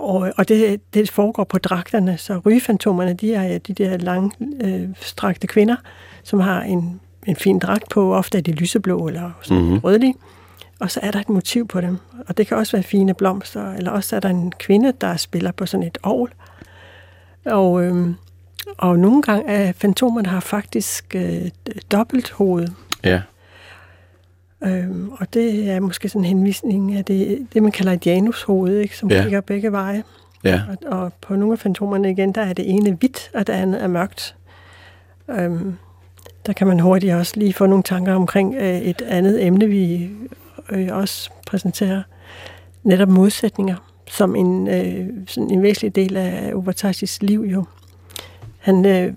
Og, 0.00 0.32
og 0.36 0.48
det, 0.48 0.80
det 0.94 1.10
foregår 1.10 1.44
på 1.44 1.58
dragterne, 1.58 2.18
så 2.18 2.38
rygefantomerne, 2.46 3.14
de 3.14 3.34
er 3.34 3.58
de 3.58 3.74
der 3.74 3.96
lange, 3.96 4.30
øh, 4.64 4.88
strakte 5.00 5.46
kvinder, 5.46 5.76
som 6.22 6.40
har 6.40 6.62
en, 6.62 7.00
en 7.26 7.36
fin 7.36 7.58
dragt 7.58 7.88
på, 7.88 8.14
ofte 8.14 8.38
er 8.38 8.42
de 8.42 8.52
lyseblå 8.52 9.08
eller 9.08 9.30
sådan 9.42 9.62
mm-hmm. 9.62 9.78
rødlige. 9.78 10.14
Og 10.80 10.90
så 10.90 11.00
er 11.02 11.10
der 11.10 11.20
et 11.20 11.28
motiv 11.28 11.68
på 11.68 11.80
dem, 11.80 11.98
og 12.28 12.38
det 12.38 12.46
kan 12.46 12.56
også 12.56 12.76
være 12.76 12.82
fine 12.82 13.14
blomster, 13.14 13.72
eller 13.72 13.90
også 13.90 14.16
er 14.16 14.20
der 14.20 14.28
en 14.28 14.52
kvinde, 14.52 14.92
der 15.00 15.16
spiller 15.16 15.52
på 15.52 15.66
sådan 15.66 15.86
et 15.86 15.98
ovl. 16.02 16.32
Og, 17.46 17.84
øh, 17.84 18.08
og 18.78 18.98
nogle 18.98 19.22
gange 19.22 19.50
er 19.50 19.72
fantomerne 19.72 20.28
har 20.28 20.40
faktisk 20.40 21.14
øh, 21.14 21.50
dobbelt 21.92 22.30
hoved. 22.30 22.68
Ja. 23.04 23.20
Øhm, 24.64 25.10
og 25.12 25.34
det 25.34 25.70
er 25.70 25.80
måske 25.80 26.08
sådan 26.08 26.20
en 26.20 26.28
henvisning 26.28 26.94
af 26.94 27.04
det, 27.04 27.46
det 27.54 27.62
man 27.62 27.72
kalder 27.72 27.92
et 27.92 28.06
janushoved, 28.06 28.78
ikke, 28.78 28.96
som 28.96 29.10
ja. 29.10 29.22
kigger 29.22 29.40
begge 29.40 29.72
veje. 29.72 30.02
Ja. 30.44 30.60
Og, 30.68 31.00
og 31.00 31.12
på 31.20 31.36
nogle 31.36 31.52
af 31.52 31.58
fantomerne 31.58 32.10
igen, 32.10 32.32
der 32.32 32.42
er 32.42 32.52
det 32.52 32.70
ene 32.70 32.92
hvidt, 32.92 33.30
og 33.34 33.46
det 33.46 33.52
andet 33.52 33.82
er 33.82 33.86
mørkt. 33.86 34.36
Øhm, 35.30 35.74
der 36.46 36.52
kan 36.52 36.66
man 36.66 36.80
hurtigt 36.80 37.14
også 37.14 37.32
lige 37.36 37.52
få 37.52 37.66
nogle 37.66 37.82
tanker 37.82 38.14
omkring 38.14 38.54
øh, 38.54 38.80
et 38.80 39.02
andet 39.02 39.46
emne, 39.46 39.66
vi 39.66 40.10
øh, 40.70 40.88
også 40.92 41.30
præsenterer. 41.46 42.02
Netop 42.82 43.08
modsætninger, 43.08 43.76
som 44.08 44.36
en, 44.36 44.68
øh, 44.68 45.06
sådan 45.26 45.50
en 45.50 45.62
væsentlig 45.62 45.94
del 45.94 46.16
af 46.16 46.52
Ubertashis 46.54 47.22
liv 47.22 47.40
jo. 47.40 47.64
Han, 48.58 48.86
øh, 48.86 49.12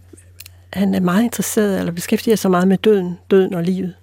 han 0.73 0.95
er 0.95 0.99
meget 0.99 1.23
interesseret, 1.23 1.79
eller 1.79 1.91
beskæftiger 1.91 2.35
sig 2.35 2.51
meget 2.51 2.67
med 2.67 2.77
døden, 2.77 3.19
døden 3.31 3.53
og 3.53 3.63
livet. 3.63 3.93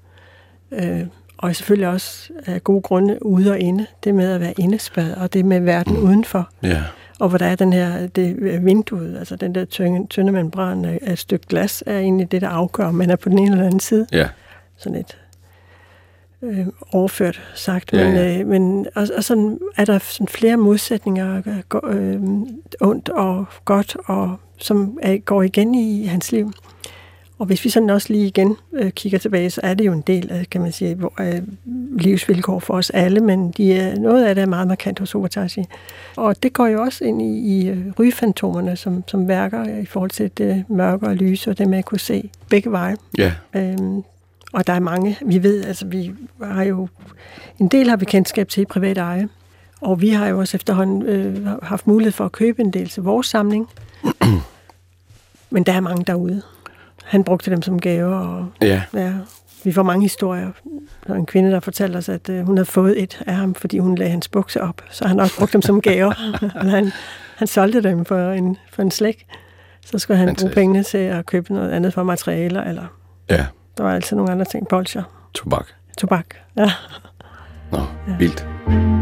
Øh, 0.73 1.06
og 1.42 1.56
selvfølgelig 1.56 1.88
også 1.88 2.32
af 2.47 2.64
gode 2.64 2.82
grunde 2.82 3.26
ude 3.26 3.50
og 3.50 3.59
inde. 3.59 3.87
Det 4.04 4.14
med 4.14 4.32
at 4.32 4.40
være 4.40 4.54
indespad, 4.59 5.14
og 5.14 5.32
det 5.32 5.44
med 5.44 5.61
verden 5.61 5.97
mm. 5.97 6.02
udenfor. 6.02 6.49
Ja. 6.62 6.82
Og 7.20 7.28
hvor 7.28 7.38
der 7.38 7.47
er 7.47 7.56
den 7.56 7.73
her, 7.73 8.06
det 8.06 8.37
vinduet, 8.64 9.18
altså 9.18 9.37
den 9.37 9.54
der 9.54 9.64
tynde, 9.64 10.06
tynde 10.06 10.32
membran 10.32 10.85
af 10.85 10.99
et 11.12 11.18
stykke 11.18 11.47
glas, 11.47 11.85
er 11.87 11.99
egentlig 11.99 12.32
det, 12.32 12.40
der 12.40 12.49
afgør, 12.49 12.87
om 12.87 12.94
man 12.94 13.11
er 13.11 13.16
på 13.16 13.28
den 13.28 13.38
ene 13.38 13.50
eller 13.50 13.64
anden 13.64 13.80
side. 13.80 14.06
Ja. 14.12 14.28
Sådan 14.76 14.99
et 14.99 15.18
øh, 16.42 16.66
overført 16.92 17.42
sagt. 17.54 17.92
Ja, 17.92 18.04
men, 18.04 18.14
ja. 18.14 18.38
Øh, 18.38 18.47
men 18.47 18.87
og, 18.94 19.06
og 19.16 19.25
sådan 19.25 19.59
er 19.76 19.85
der 19.85 19.99
sådan 19.99 20.28
flere 20.28 20.56
modsætninger, 20.56 21.61
øh, 21.85 22.20
ondt 22.80 23.09
og 23.09 23.47
godt, 23.64 23.97
og 24.04 24.37
som 24.59 24.99
er, 25.02 25.16
går 25.18 25.42
igen 25.42 25.75
i 25.75 26.04
hans 26.04 26.32
liv. 26.32 26.52
Og 27.40 27.47
hvis 27.47 27.64
vi 27.64 27.70
sådan 27.70 27.90
også 27.90 28.12
lige 28.12 28.26
igen 28.26 28.56
øh, 28.73 28.90
kigger 28.90 29.18
tilbage, 29.18 29.50
så 29.50 29.61
er 29.64 29.75
det 29.75 29.87
jo 29.87 29.92
en 29.92 30.00
del 30.00 30.32
af, 30.32 30.50
kan 30.50 30.61
man 30.61 30.73
sige, 30.73 30.94
hvor, 30.94 31.12
øh, 31.20 31.42
livsvilkår 31.99 32.59
for 32.59 32.75
os 32.75 32.90
alle, 32.90 33.20
men 33.20 33.50
de 33.50 33.73
er, 33.73 33.97
noget 33.99 34.25
af 34.25 34.35
det 34.35 34.42
er 34.42 34.47
meget 34.47 34.68
markant 34.68 34.99
hos 34.99 35.14
Obertashi. 35.14 35.64
Og 36.16 36.42
det 36.42 36.52
går 36.52 36.66
jo 36.66 36.82
også 36.82 37.04
ind 37.04 37.23
i, 37.23 37.38
i 37.38 37.68
øh, 37.68 37.78
rygefantomerne, 37.99 38.76
som, 38.76 39.04
som 39.06 39.28
værker 39.28 39.78
i 39.78 39.87
forhold 39.87 40.11
til 40.11 40.30
det 40.38 40.64
mørke 40.68 41.06
og 41.06 41.16
lyse, 41.16 41.50
og 41.50 41.59
det 41.59 41.68
med 41.68 41.78
at 41.78 41.85
kunne 41.85 42.00
se 42.00 42.30
begge 42.49 42.70
veje. 42.73 42.97
Ja. 43.18 43.32
Øhm, 43.54 44.02
og 44.52 44.66
der 44.66 44.73
er 44.73 44.80
mange, 44.80 45.18
vi 45.26 45.42
ved, 45.42 45.64
altså 45.64 45.87
vi 45.87 46.12
har 46.42 46.62
jo, 46.62 46.88
en 47.59 47.68
del 47.68 47.88
har 47.88 47.97
vi 47.97 48.04
kendskab 48.04 48.49
til 48.49 48.61
i 48.61 48.64
privat 48.64 48.99
eje, 48.99 49.28
Og 49.80 50.00
vi 50.00 50.09
har 50.09 50.28
jo 50.28 50.38
også 50.38 50.56
efterhånden 50.56 51.02
øh, 51.02 51.47
haft 51.62 51.87
mulighed 51.87 52.12
for 52.12 52.25
at 52.25 52.32
købe 52.32 52.62
en 52.62 52.70
del 52.70 52.88
til 52.88 53.02
vores 53.02 53.26
samling. 53.26 53.68
Men 55.50 55.62
der 55.62 55.73
er 55.73 55.80
mange 55.80 56.04
derude. 56.04 56.42
Han 57.11 57.25
brugte 57.25 57.50
dem 57.50 57.62
som 57.62 57.81
gaver, 57.81 58.17
og 58.17 58.47
Ja, 58.62 58.83
ja, 58.95 59.12
vi 59.64 59.73
får 59.73 59.83
mange 59.83 60.02
historier. 60.02 60.50
Der 61.07 61.12
er 61.14 61.19
en 61.19 61.26
kvinde, 61.26 61.50
der 61.50 61.61
fortalte 61.61 61.97
os, 61.97 62.09
at 62.09 62.29
øh, 62.29 62.47
hun 62.47 62.57
havde 62.57 62.67
fået 62.67 63.02
et 63.02 63.23
af 63.26 63.35
ham, 63.35 63.55
fordi 63.55 63.79
hun 63.79 63.95
lagde 63.95 64.11
hans 64.11 64.29
bukser 64.29 64.61
op. 64.61 64.83
Så 64.90 65.09
han 65.09 65.21
også 65.21 65.38
brugte 65.38 65.52
dem 65.52 65.62
som 65.62 65.81
gaver. 65.81 66.14
og 66.61 66.71
han, 66.71 66.93
han 67.37 67.47
solgte 67.47 67.83
dem 67.83 68.05
for 68.05 68.31
en, 68.31 68.57
for 68.73 68.83
en 68.83 68.90
slæk. 68.90 69.26
Så 69.87 69.99
skulle 69.99 70.17
han 70.17 70.26
bruge 70.26 70.35
Fantastisk. 70.37 70.55
pengene 70.55 70.83
til 70.83 70.99
at 70.99 71.26
købe 71.26 71.55
noget 71.55 71.71
andet 71.71 71.95
for 71.95 72.02
materialer, 72.02 72.64
eller 72.64 72.85
ja. 73.31 73.47
der 73.76 73.85
var 73.85 73.95
altid 73.95 74.17
nogle 74.17 74.33
andre 74.33 74.45
ting. 74.45 74.69
Bolcher, 74.69 75.02
Tobak. 75.35 75.67
tobak. 75.99 76.26
Ja. 76.57 76.71
Nå, 77.73 77.79
ja. 78.09 78.17
vildt. 78.19 79.00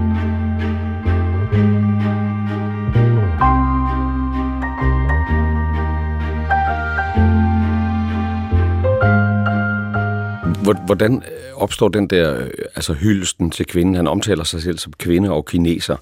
Hvordan 10.76 11.14
øh, 11.14 11.62
opstår 11.62 11.88
den 11.88 12.06
der 12.06 12.38
øh, 12.38 12.50
altså 12.74 12.92
hyldesten 12.92 13.50
til 13.50 13.66
kvinden? 13.66 13.94
Han 13.94 14.06
omtaler 14.06 14.44
sig 14.44 14.62
selv 14.62 14.78
som 14.78 14.92
kvinde 14.92 15.30
og 15.30 15.46
kineser. 15.46 15.96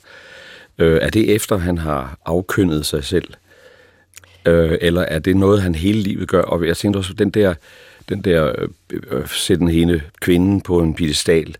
Øh, 0.78 0.98
er 1.02 1.10
det 1.10 1.34
efter, 1.34 1.56
han 1.56 1.78
har 1.78 2.18
afkyndet 2.26 2.86
sig 2.86 3.04
selv? 3.04 3.28
Øh, 4.46 4.78
eller 4.80 5.02
er 5.02 5.18
det 5.18 5.36
noget, 5.36 5.62
han 5.62 5.74
hele 5.74 6.00
livet 6.00 6.28
gør? 6.28 6.42
Og 6.42 6.66
jeg 6.66 6.76
tænkte 6.76 6.98
også, 6.98 7.14
den 7.14 7.30
der, 7.30 7.54
den 8.08 8.22
der 8.22 8.52
øh, 8.58 8.68
øh, 9.10 9.28
sætten 9.28 9.68
hende 9.68 10.00
kvinden 10.20 10.60
på 10.60 10.80
en 10.80 10.94
pedestal. 10.94 11.56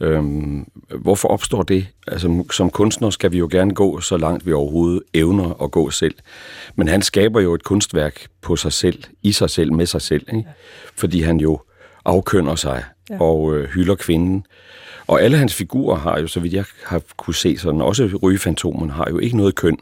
Øhm, 0.00 0.66
hvorfor 0.98 1.28
opstår 1.28 1.62
det? 1.62 1.86
Altså, 2.06 2.44
som 2.52 2.70
kunstner 2.70 3.10
skal 3.10 3.32
vi 3.32 3.38
jo 3.38 3.48
gerne 3.50 3.74
gå 3.74 4.00
så 4.00 4.16
langt, 4.16 4.46
vi 4.46 4.52
overhovedet 4.52 5.02
evner 5.14 5.62
at 5.62 5.70
gå 5.70 5.90
selv. 5.90 6.14
Men 6.76 6.88
han 6.88 7.02
skaber 7.02 7.40
jo 7.40 7.54
et 7.54 7.64
kunstværk 7.64 8.26
på 8.42 8.56
sig 8.56 8.72
selv, 8.72 9.02
i 9.22 9.32
sig 9.32 9.50
selv, 9.50 9.72
med 9.72 9.86
sig 9.86 10.02
selv. 10.02 10.26
Ikke? 10.32 10.48
Fordi 10.96 11.20
han 11.20 11.40
jo 11.40 11.60
afkønner 12.08 12.54
sig 12.54 12.84
ja. 13.10 13.20
Og 13.20 13.56
øh, 13.56 13.68
hylder 13.68 13.94
kvinden. 13.94 14.46
Og 15.06 15.22
alle 15.22 15.36
hans 15.36 15.54
figurer 15.54 15.96
har 15.96 16.20
jo, 16.20 16.26
så 16.26 16.40
vidt 16.40 16.54
jeg 16.54 16.64
har 16.84 17.02
kunne 17.16 17.34
se 17.34 17.58
sådan, 17.58 17.80
også 17.80 18.18
rygefantomen 18.22 18.90
har 18.90 19.06
jo 19.10 19.18
ikke 19.18 19.36
noget 19.36 19.54
køn. 19.54 19.76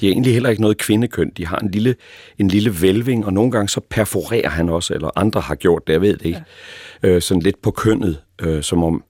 De 0.00 0.06
har 0.06 0.12
egentlig 0.12 0.32
heller 0.32 0.50
ikke 0.50 0.62
noget 0.62 0.78
kvindekøn. 0.78 1.30
De 1.36 1.46
har 1.46 1.56
en 1.58 1.70
lille, 1.70 1.94
en 2.38 2.48
lille 2.48 2.82
vælving, 2.82 3.26
og 3.26 3.32
nogle 3.32 3.50
gange 3.50 3.68
så 3.68 3.80
perforerer 3.90 4.48
han 4.48 4.68
også, 4.68 4.94
eller 4.94 5.10
andre 5.16 5.40
har 5.40 5.54
gjort 5.54 5.86
det, 5.86 5.92
jeg 5.92 6.00
ved 6.00 6.16
det 6.16 6.26
ikke. 6.26 6.42
Ja. 7.02 7.08
Øh, 7.08 7.22
sådan 7.22 7.42
lidt 7.42 7.62
på 7.62 7.70
kønnet, 7.70 8.20
øh, 8.42 8.62
som 8.62 8.84
om, 8.84 9.04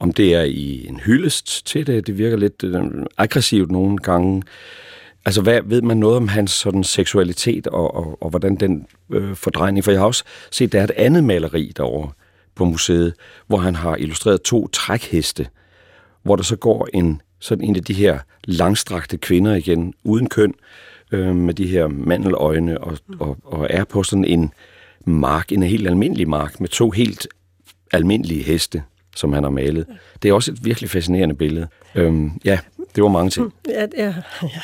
om 0.00 0.12
det 0.12 0.34
er 0.34 0.42
i 0.42 0.86
en 0.88 1.00
hyldest 1.00 1.66
til 1.66 1.86
det. 1.86 2.06
Det 2.06 2.18
virker 2.18 2.36
lidt 2.36 2.64
øh, 2.64 2.82
aggressivt 3.18 3.70
nogle 3.70 3.98
gange. 3.98 4.42
Altså, 5.26 5.42
hvad 5.42 5.60
ved 5.64 5.82
man 5.82 5.96
noget 5.96 6.16
om 6.16 6.28
hans 6.28 6.50
sådan 6.50 6.84
seksualitet, 6.84 7.66
og, 7.66 7.94
og, 7.94 8.22
og 8.22 8.30
hvordan 8.30 8.56
den 8.56 8.86
øh, 9.12 9.36
fordrejning? 9.36 9.84
For 9.84 9.90
jeg 9.90 10.00
har 10.00 10.06
også 10.06 10.24
set, 10.50 10.72
der 10.72 10.80
er 10.80 10.84
et 10.84 10.90
andet 10.90 11.24
maleri 11.24 11.72
derovre 11.76 12.10
på 12.54 12.64
museet, 12.64 13.14
hvor 13.46 13.58
han 13.58 13.74
har 13.74 13.96
illustreret 13.96 14.42
to 14.42 14.68
trækheste, 14.68 15.46
hvor 16.22 16.36
der 16.36 16.42
så 16.42 16.56
går 16.56 16.88
en 16.94 17.22
sådan 17.38 17.64
en 17.64 17.76
af 17.76 17.84
de 17.84 17.94
her 17.94 18.18
langstrakte 18.44 19.16
kvinder 19.16 19.54
igen, 19.54 19.94
uden 20.04 20.28
køn, 20.28 20.54
øh, 21.12 21.36
med 21.36 21.54
de 21.54 21.66
her 21.66 21.86
mandeløjne, 21.86 22.80
og, 22.80 22.98
og, 23.20 23.36
og 23.44 23.66
er 23.70 23.84
på 23.84 24.02
sådan 24.02 24.24
en 24.24 24.52
mark, 25.04 25.52
en 25.52 25.62
helt 25.62 25.86
almindelig 25.86 26.28
mark, 26.28 26.60
med 26.60 26.68
to 26.68 26.90
helt 26.90 27.28
almindelige 27.92 28.42
heste, 28.42 28.82
som 29.16 29.32
han 29.32 29.42
har 29.42 29.50
malet. 29.50 29.86
Det 30.22 30.28
er 30.28 30.32
også 30.32 30.52
et 30.52 30.64
virkelig 30.64 30.90
fascinerende 30.90 31.34
billede. 31.34 31.68
Øhm, 31.94 32.40
ja, 32.44 32.58
det 32.94 33.02
var 33.02 33.08
mange 33.08 33.30
ting. 33.30 33.52
Ja, 33.68 33.86
ja, 34.04 34.14
ja. 34.42 34.60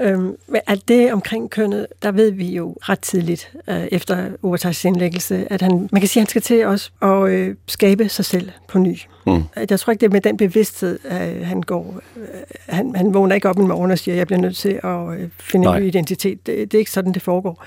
Øhm, 0.00 0.36
men 0.48 0.60
at 0.66 0.88
det 0.88 1.12
omkring 1.12 1.50
kønnet, 1.50 1.86
der 2.02 2.12
ved 2.12 2.30
vi 2.30 2.54
jo 2.54 2.76
ret 2.80 3.00
tidligt 3.00 3.52
øh, 3.68 3.86
efter 3.92 4.28
Overtejs 4.42 4.84
indlæggelse, 4.84 5.52
at 5.52 5.62
han, 5.62 5.88
man 5.92 6.00
kan 6.00 6.08
sige, 6.08 6.20
at 6.20 6.22
han 6.22 6.28
skal 6.28 6.42
til 6.42 6.66
også 6.66 6.90
at 7.02 7.28
øh, 7.28 7.54
skabe 7.66 8.08
sig 8.08 8.24
selv 8.24 8.50
på 8.68 8.78
ny. 8.78 8.98
Mm. 9.26 9.42
Jeg 9.70 9.80
tror 9.80 9.90
ikke, 9.90 10.00
det 10.00 10.06
er 10.06 10.12
med 10.12 10.20
den 10.20 10.36
bevidsthed, 10.36 10.98
at 11.04 11.46
han 11.46 11.62
går. 11.62 12.00
Øh, 12.16 12.24
han, 12.66 12.96
han 12.96 13.14
vågner 13.14 13.34
ikke 13.34 13.48
op 13.48 13.58
en 13.58 13.68
morgen 13.68 13.90
og 13.90 13.98
siger, 13.98 14.14
at 14.14 14.18
jeg 14.18 14.26
bliver 14.26 14.40
nødt 14.40 14.56
til 14.56 14.80
at 14.84 15.20
øh, 15.20 15.28
finde 15.40 15.64
Nej. 15.64 15.76
en 15.76 15.82
ny 15.82 15.86
identitet. 15.86 16.46
Det, 16.46 16.72
det 16.72 16.74
er 16.74 16.78
ikke 16.78 16.90
sådan, 16.90 17.12
det 17.12 17.22
foregår. 17.22 17.64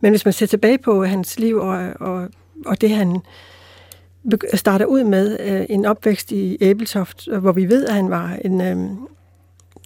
Men 0.00 0.10
hvis 0.12 0.24
man 0.24 0.32
ser 0.32 0.46
tilbage 0.46 0.78
på 0.78 1.04
hans 1.04 1.38
liv 1.38 1.56
og, 1.56 1.88
og, 2.00 2.28
og 2.66 2.80
det, 2.80 2.90
han 2.90 3.20
starter 4.54 4.84
ud 4.84 5.04
med, 5.04 5.36
øh, 5.40 5.66
en 5.68 5.84
opvækst 5.84 6.32
i 6.32 6.56
Æbeltoft, 6.60 7.28
hvor 7.40 7.52
vi 7.52 7.68
ved, 7.68 7.86
at 7.86 7.94
han 7.94 8.10
var 8.10 8.38
en... 8.44 8.60
Øh, 8.60 8.76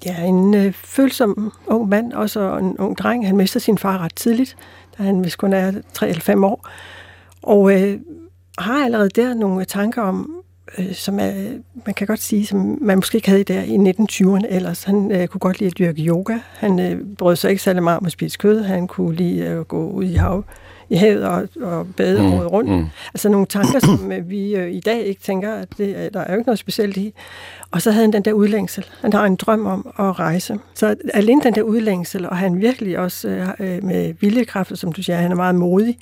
Ja, 0.06 0.22
en 0.22 0.54
øh, 0.54 0.72
følsom 0.72 1.52
ung 1.66 1.88
mand, 1.88 2.12
også 2.12 2.58
en 2.58 2.78
ung 2.78 2.98
dreng. 2.98 3.26
Han 3.26 3.36
mister 3.36 3.60
sin 3.60 3.78
far 3.78 3.98
ret 3.98 4.14
tidligt, 4.14 4.56
da 4.98 5.02
han 5.02 5.18
hvis 5.18 5.36
kun 5.36 5.52
er 5.52 5.72
3 5.92 6.08
eller 6.08 6.20
5 6.20 6.44
år. 6.44 6.68
Og 7.42 7.82
øh, 7.82 8.00
har 8.58 8.84
allerede 8.84 9.08
der 9.08 9.34
nogle 9.34 9.64
tanker 9.64 10.02
om, 10.02 10.42
øh, 10.78 10.94
som 10.94 11.18
er, 11.18 11.32
man 11.86 11.94
kan 11.94 12.06
godt 12.06 12.22
sige, 12.22 12.46
som 12.46 12.78
man 12.80 12.98
måske 12.98 13.16
ikke 13.16 13.28
havde 13.28 13.44
der 13.44 13.62
i 13.62 13.76
1920'erne 13.76 14.54
ellers. 14.54 14.84
Han 14.84 15.12
øh, 15.12 15.26
kunne 15.28 15.40
godt 15.40 15.58
lide 15.58 15.70
at 15.70 15.78
dyrke 15.78 16.02
yoga. 16.02 16.38
Han 16.52 16.80
øh, 16.80 17.16
brød 17.18 17.36
sig 17.36 17.50
ikke 17.50 17.62
særlig 17.62 17.82
meget 17.82 17.98
om 17.98 18.06
at 18.06 18.12
spise 18.12 18.38
kød. 18.38 18.62
Han 18.62 18.86
kunne 18.86 19.14
lide 19.14 19.46
at 19.46 19.68
gå 19.68 19.90
ud 19.90 20.04
i 20.04 20.14
hav 20.14 20.44
i 20.88 20.96
havet 20.96 21.24
og, 21.24 21.48
og 21.60 21.86
bade 21.96 22.22
Mm, 22.22 22.32
året 22.32 22.52
rundt. 22.52 22.70
mm. 22.70 22.86
Altså 23.14 23.28
nogle 23.28 23.46
tanker, 23.46 23.78
som 23.78 24.12
øh, 24.12 24.30
vi 24.30 24.54
øh, 24.56 24.70
i 24.72 24.80
dag 24.80 25.00
ikke 25.00 25.20
tænker, 25.20 25.54
at 25.54 25.68
det, 25.78 26.04
er- 26.04 26.10
der 26.10 26.20
er 26.20 26.32
jo 26.32 26.38
ikke 26.38 26.46
noget 26.48 26.58
specielt 26.58 26.96
i. 26.96 27.14
Og 27.70 27.82
så 27.82 27.90
havde 27.90 28.04
han 28.04 28.12
den 28.12 28.22
der 28.22 28.32
udlængsel. 28.32 28.86
Han 29.00 29.12
har 29.12 29.24
en 29.24 29.36
drøm 29.36 29.66
om 29.66 29.92
at 29.98 30.18
rejse. 30.18 30.58
Så 30.74 30.96
alene 31.14 31.42
den 31.42 31.54
der 31.54 31.62
udlængsel, 31.62 32.28
og 32.28 32.36
han 32.36 32.60
virkelig 32.60 32.98
også 32.98 33.28
øh, 33.28 33.48
øh, 33.60 33.84
med 33.84 34.14
viljekræfter, 34.20 34.76
som 34.76 34.92
du 34.92 35.02
siger, 35.02 35.16
han 35.16 35.30
er 35.32 35.36
meget 35.36 35.54
modig. 35.54 35.98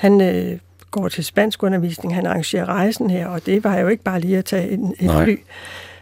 Han 0.00 0.20
øh, 0.20 0.58
går 0.90 1.08
til 1.08 1.24
spansk 1.24 1.62
undervisning, 1.62 2.14
han 2.14 2.26
arrangerer 2.26 2.66
rejsen 2.68 3.10
her, 3.10 3.26
og 3.28 3.46
det 3.46 3.64
var 3.64 3.78
jo 3.78 3.88
ikke 3.88 4.02
bare 4.04 4.20
lige 4.20 4.38
at 4.38 4.44
tage 4.44 4.70
en, 4.70 4.94
et 5.00 5.06
Nej. 5.06 5.24
fly. 5.24 5.36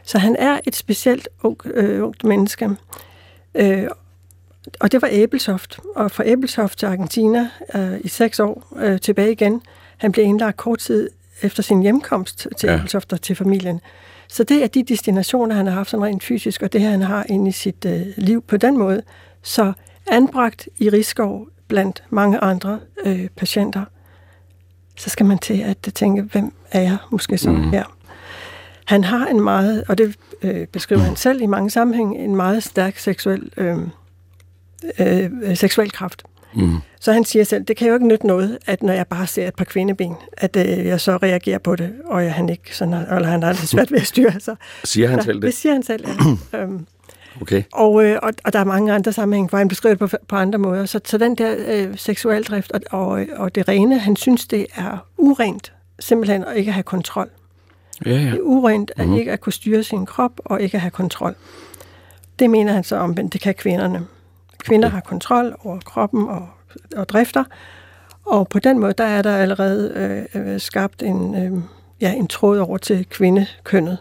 Så 0.05 0.19
han 0.19 0.37
er 0.39 0.59
et 0.67 0.77
specielt 0.77 1.29
ung, 1.43 1.57
øh, 1.65 2.05
ungt 2.05 2.25
menneske. 2.25 2.69
Øh, 3.55 3.83
og 4.81 4.93
det 4.93 5.03
var 5.03 5.09
Æbelsoft. 5.13 5.79
Og 5.97 6.11
fra 6.11 6.27
Æbelsoft 6.27 6.79
til 6.79 6.87
Argentina 6.87 7.51
øh, 7.75 8.01
i 8.01 8.09
seks 8.09 8.41
år 8.41 8.73
øh, 8.77 9.01
tilbage 9.01 9.33
igen. 9.33 9.63
Han 9.97 10.13
blev 10.13 10.25
indlagt 10.25 10.57
kort 10.57 10.79
tid 10.79 11.11
efter 11.43 11.63
sin 11.63 11.83
hjemkomst 11.83 12.49
til 12.57 12.67
Ja. 12.67 12.75
Æbelsoft 12.75 13.13
og 13.13 13.23
til 13.23 13.37
familien. 13.37 13.81
Så 14.29 14.45
det 14.45 14.63
er 14.63 14.67
de 14.67 14.83
destinationer, 14.83 15.55
han 15.55 15.67
har 15.67 15.75
haft 15.75 15.91
sådan 15.91 16.05
rent 16.05 16.25
fysisk, 16.25 16.63
og 16.63 16.73
det 16.73 16.81
han 16.81 17.03
har 17.03 17.27
inde 17.29 17.49
i 17.49 17.53
sit 17.53 17.85
øh, 17.85 18.01
liv 18.17 18.43
på 18.43 18.57
den 18.57 18.79
måde. 18.79 19.03
Så 19.43 19.73
anbragt 20.07 20.69
i 20.79 20.91
Rigskov 20.91 21.49
blandt 21.69 22.03
mange 22.11 22.39
andre 22.39 22.79
øh, 23.05 23.29
patienter, 23.37 23.85
så 24.97 25.11
skal 25.11 25.27
man 25.27 25.39
til 25.39 25.61
at 25.61 25.95
tænke, 25.95 26.23
hvem 26.23 26.53
er 26.73 26.81
jeg 26.81 26.97
måske 27.11 27.39
så 27.39 27.51
mm. 27.51 27.71
her? 27.71 27.85
Han 28.85 29.05
har 29.05 29.27
en 29.27 29.41
meget, 29.41 29.85
og 29.89 29.99
det 29.99 30.17
øh, 30.43 30.67
beskriver 30.67 31.03
han 31.03 31.17
selv 31.17 31.43
i 31.43 31.47
mange 31.47 31.71
sammenhænge, 31.71 32.19
en 32.19 32.37
meget 32.37 32.63
stærk 32.63 32.99
seksuel, 32.99 33.53
øh, 33.57 33.79
øh, 34.99 35.57
seksuel 35.57 35.93
kraft. 35.93 36.23
Mm. 36.55 36.77
Så 37.01 37.13
han 37.13 37.25
siger 37.25 37.45
selv, 37.45 37.65
det 37.65 37.77
kan 37.77 37.89
jo 37.89 37.95
ikke 37.95 38.07
nytte 38.07 38.27
noget, 38.27 38.59
at 38.67 38.83
når 38.83 38.93
jeg 38.93 39.07
bare 39.07 39.27
ser 39.27 39.49
et 39.49 39.55
par 39.55 39.65
kvindeben, 39.65 40.15
at 40.37 40.57
øh, 40.57 40.87
jeg 40.87 41.01
så 41.01 41.17
reagerer 41.17 41.59
på 41.59 41.77
det, 41.77 41.93
og 42.05 42.25
jeg, 42.25 42.33
han 42.35 42.49
ikke 42.49 42.77
sådan, 42.77 42.95
har- 42.95 43.17
eller 43.17 43.29
han 43.29 43.43
har 43.43 43.53
lidt 43.53 43.69
svært 43.69 43.93
ved 43.93 43.99
at 44.01 44.07
styre 44.07 44.41
sig. 44.41 44.57
Siger 44.85 45.09
han 45.09 45.19
Så 45.21 45.25
selv 45.25 45.37
Det 45.37 45.43
det? 45.43 45.55
siger 45.55 45.73
han 45.73 45.83
selv, 45.83 46.05
ja. 46.53 46.59
øhm, 46.59 46.87
Okay. 47.41 47.63
og, 47.73 48.05
øh, 48.05 48.19
og, 48.23 48.33
og 48.45 48.53
der 48.53 48.59
er 48.59 48.65
mange 48.65 48.93
andre 48.93 49.13
sammenhænge, 49.13 49.49
hvor 49.49 49.59
han 49.59 49.69
beskriver 49.69 49.95
det 49.95 50.11
på, 50.11 50.17
på 50.29 50.37
andre 50.37 50.59
måder. 50.59 50.87
Så, 50.87 51.01
så 51.05 51.19
den 51.19 51.35
der 51.35 51.55
øh, 51.67 51.97
seksualdrift 51.99 52.73
og, 52.73 52.81
og, 52.91 53.27
og 53.37 53.55
det 53.55 53.69
rene, 53.69 53.99
han 53.99 54.17
synes, 54.17 54.47
det 54.47 54.67
er 54.77 55.07
urent, 55.19 55.73
simpelthen 56.01 56.45
at 56.45 56.57
ikke 56.57 56.73
have 56.73 56.83
kontrol. 56.83 57.29
Ja, 58.07 58.11
ja. 58.11 58.17
Det 58.19 58.29
er 58.35 58.39
urent 58.41 58.93
at 58.97 59.07
Mhm. 59.09 59.17
ikke 59.17 59.33
at 59.33 59.41
kunne 59.41 59.53
styre 59.53 59.83
sin 59.83 60.07
krop 60.07 60.33
og 60.45 60.61
ikke 60.63 60.75
at 60.75 60.81
have 60.81 60.91
kontrol. 60.91 61.35
Det 62.39 62.51
mener 62.51 62.73
han 62.73 62.85
så 62.85 62.97
omvendt, 62.97 63.33
det 63.33 63.41
kan 63.41 63.55
kvinderne. 63.55 64.07
Kvinder 64.65 64.89
har 64.89 65.01
kontrol 65.01 65.57
over 65.65 65.79
kroppen 65.81 66.29
og, 66.29 66.49
og 66.97 67.09
drifter, 67.09 67.45
og 68.27 68.49
på 68.49 68.59
den 68.59 68.79
måde, 68.79 68.93
der 68.99 69.05
er 69.05 69.23
der 69.23 69.37
allerede 69.37 69.93
øh, 70.35 70.53
øh, 70.55 70.61
skabt 70.61 71.03
en, 71.03 71.35
øh, 71.35 71.63
ja, 72.01 72.13
en 72.13 72.27
tråd 72.29 72.59
over 72.59 72.79
til 72.79 73.07
kvindekønnet. 73.11 73.99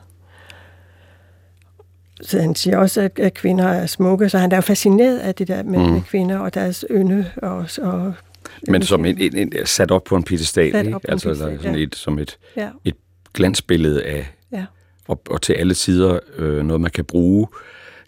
Så 2.22 2.42
han 2.42 2.56
siger 2.56 2.78
også, 2.78 3.02
at, 3.02 3.20
at 3.20 3.34
kvinder 3.34 3.66
er 3.68 3.86
smukke, 3.86 4.30
så 4.30 4.38
han 4.38 4.52
er 4.52 4.56
jo 4.56 4.62
fascineret 4.62 5.18
af 5.20 5.36
det 5.36 5.48
der 5.48 5.64
med, 5.64 5.80
Mm. 5.80 5.92
med 5.94 6.02
kvinder 6.02 6.38
og 6.40 6.54
deres 6.54 6.86
ynde. 6.92 7.32
Og, 7.38 7.66
og, 7.82 8.14
Men 8.68 8.82
som 8.82 9.06
en, 9.06 9.18
en, 9.22 9.38
en, 9.38 9.54
sat 9.66 9.92
op 9.92 10.04
på 10.04 10.16
en 10.16 10.24
pedestal, 10.24 10.72
Sat 10.72 10.86
ikke? 10.86 10.96
en 10.96 11.00
Altså 11.10 11.26
piedestal, 11.28 11.58
sådan 11.62 11.76
ja. 11.76 11.84
et, 11.84 11.96
som 11.96 12.20
et, 12.20 12.38
Ja, 12.56 12.70
et 12.86 12.96
glansbillede 13.34 14.04
af, 14.04 14.32
ja. 14.52 14.66
og, 15.08 15.22
og 15.30 15.42
til 15.42 15.54
alle 15.54 15.74
tider 15.74 16.20
øh, 16.38 16.66
noget, 16.66 16.82
man 16.82 16.92
kan 16.92 17.06
bruge, 17.06 17.48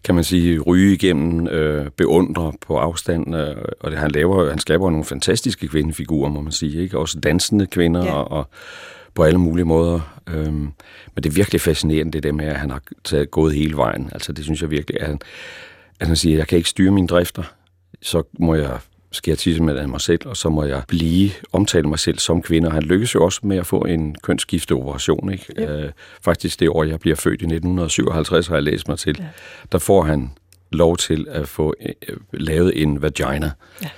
kan 0.03 0.15
man 0.15 0.23
sige, 0.23 0.59
ryge 0.59 0.93
igennem, 0.93 1.47
øh, 1.47 1.89
beundre 1.97 2.53
på 2.61 2.77
afstand. 2.77 3.35
Øh, 3.35 3.55
og 3.79 3.91
det, 3.91 3.99
han, 3.99 4.11
laver, 4.11 4.49
han 4.49 4.59
skaber 4.59 4.89
nogle 4.89 5.05
fantastiske 5.05 5.67
kvindefigurer, 5.67 6.29
må 6.29 6.41
man 6.41 6.51
sige. 6.51 6.81
Ikke? 6.83 6.97
Også 6.97 7.19
dansende 7.19 7.67
kvinder 7.67 8.05
Ja. 8.05 8.11
og, 8.13 8.31
og 8.31 8.49
på 9.13 9.23
alle 9.23 9.39
mulige 9.39 9.65
måder. 9.65 10.21
Øhm, 10.27 10.45
men 11.15 11.23
det 11.23 11.25
er 11.25 11.33
virkelig 11.33 11.61
fascinerende, 11.61 12.11
det 12.11 12.23
der 12.23 12.31
med, 12.31 12.45
at 12.45 12.55
han 12.55 12.69
har 12.69 12.81
taget, 13.03 13.31
gået 13.31 13.53
hele 13.55 13.77
vejen. 13.77 14.09
Altså, 14.13 14.33
det 14.33 14.43
synes 14.43 14.61
jeg 14.61 14.71
virkelig, 14.71 15.01
at 15.01 15.07
han, 15.07 15.19
at 15.99 16.07
han 16.07 16.15
siger, 16.15 16.35
at 16.35 16.39
jeg 16.39 16.47
kan 16.47 16.57
ikke 16.57 16.69
styre 16.69 16.91
mine 16.91 17.07
drifter, 17.07 17.43
så 18.01 18.23
må 18.39 18.55
jeg 18.55 18.77
skal 19.11 19.31
jeg 19.31 19.37
tisse 19.37 19.63
med 19.63 19.87
mig 19.87 20.01
selv, 20.01 20.21
og 20.25 20.37
så 20.37 20.49
må 20.49 20.63
jeg 20.63 20.83
blive, 20.87 21.31
omtale 21.53 21.87
mig 21.89 21.99
selv 21.99 22.19
som 22.19 22.41
kvinde. 22.41 22.67
Og 22.67 22.73
han 22.73 22.83
lykkes 22.83 23.15
jo 23.15 23.23
også 23.23 23.39
med 23.43 23.57
at 23.57 23.67
få 23.67 23.79
en 23.79 24.15
kønsskifteoperation. 24.23 25.31
Ikke? 25.31 25.45
Ja. 25.57 25.83
Øh, 25.83 25.91
faktisk 26.21 26.59
det 26.59 26.69
år, 26.69 26.83
jeg 26.83 26.99
bliver 26.99 27.15
født 27.15 27.41
i 27.41 27.45
1957, 27.45 28.47
har 28.47 28.55
jeg 28.55 28.63
læst 28.63 28.87
mig 28.87 28.99
til. 28.99 29.15
Ja. 29.19 29.27
Der 29.71 29.77
får 29.77 30.03
han 30.03 30.31
lov 30.71 30.97
til 30.97 31.27
at 31.29 31.47
få 31.47 31.73
øh, 31.81 32.17
lavet 32.33 32.81
en 32.81 33.01
vagina, 33.01 33.51
ja. 33.81 33.89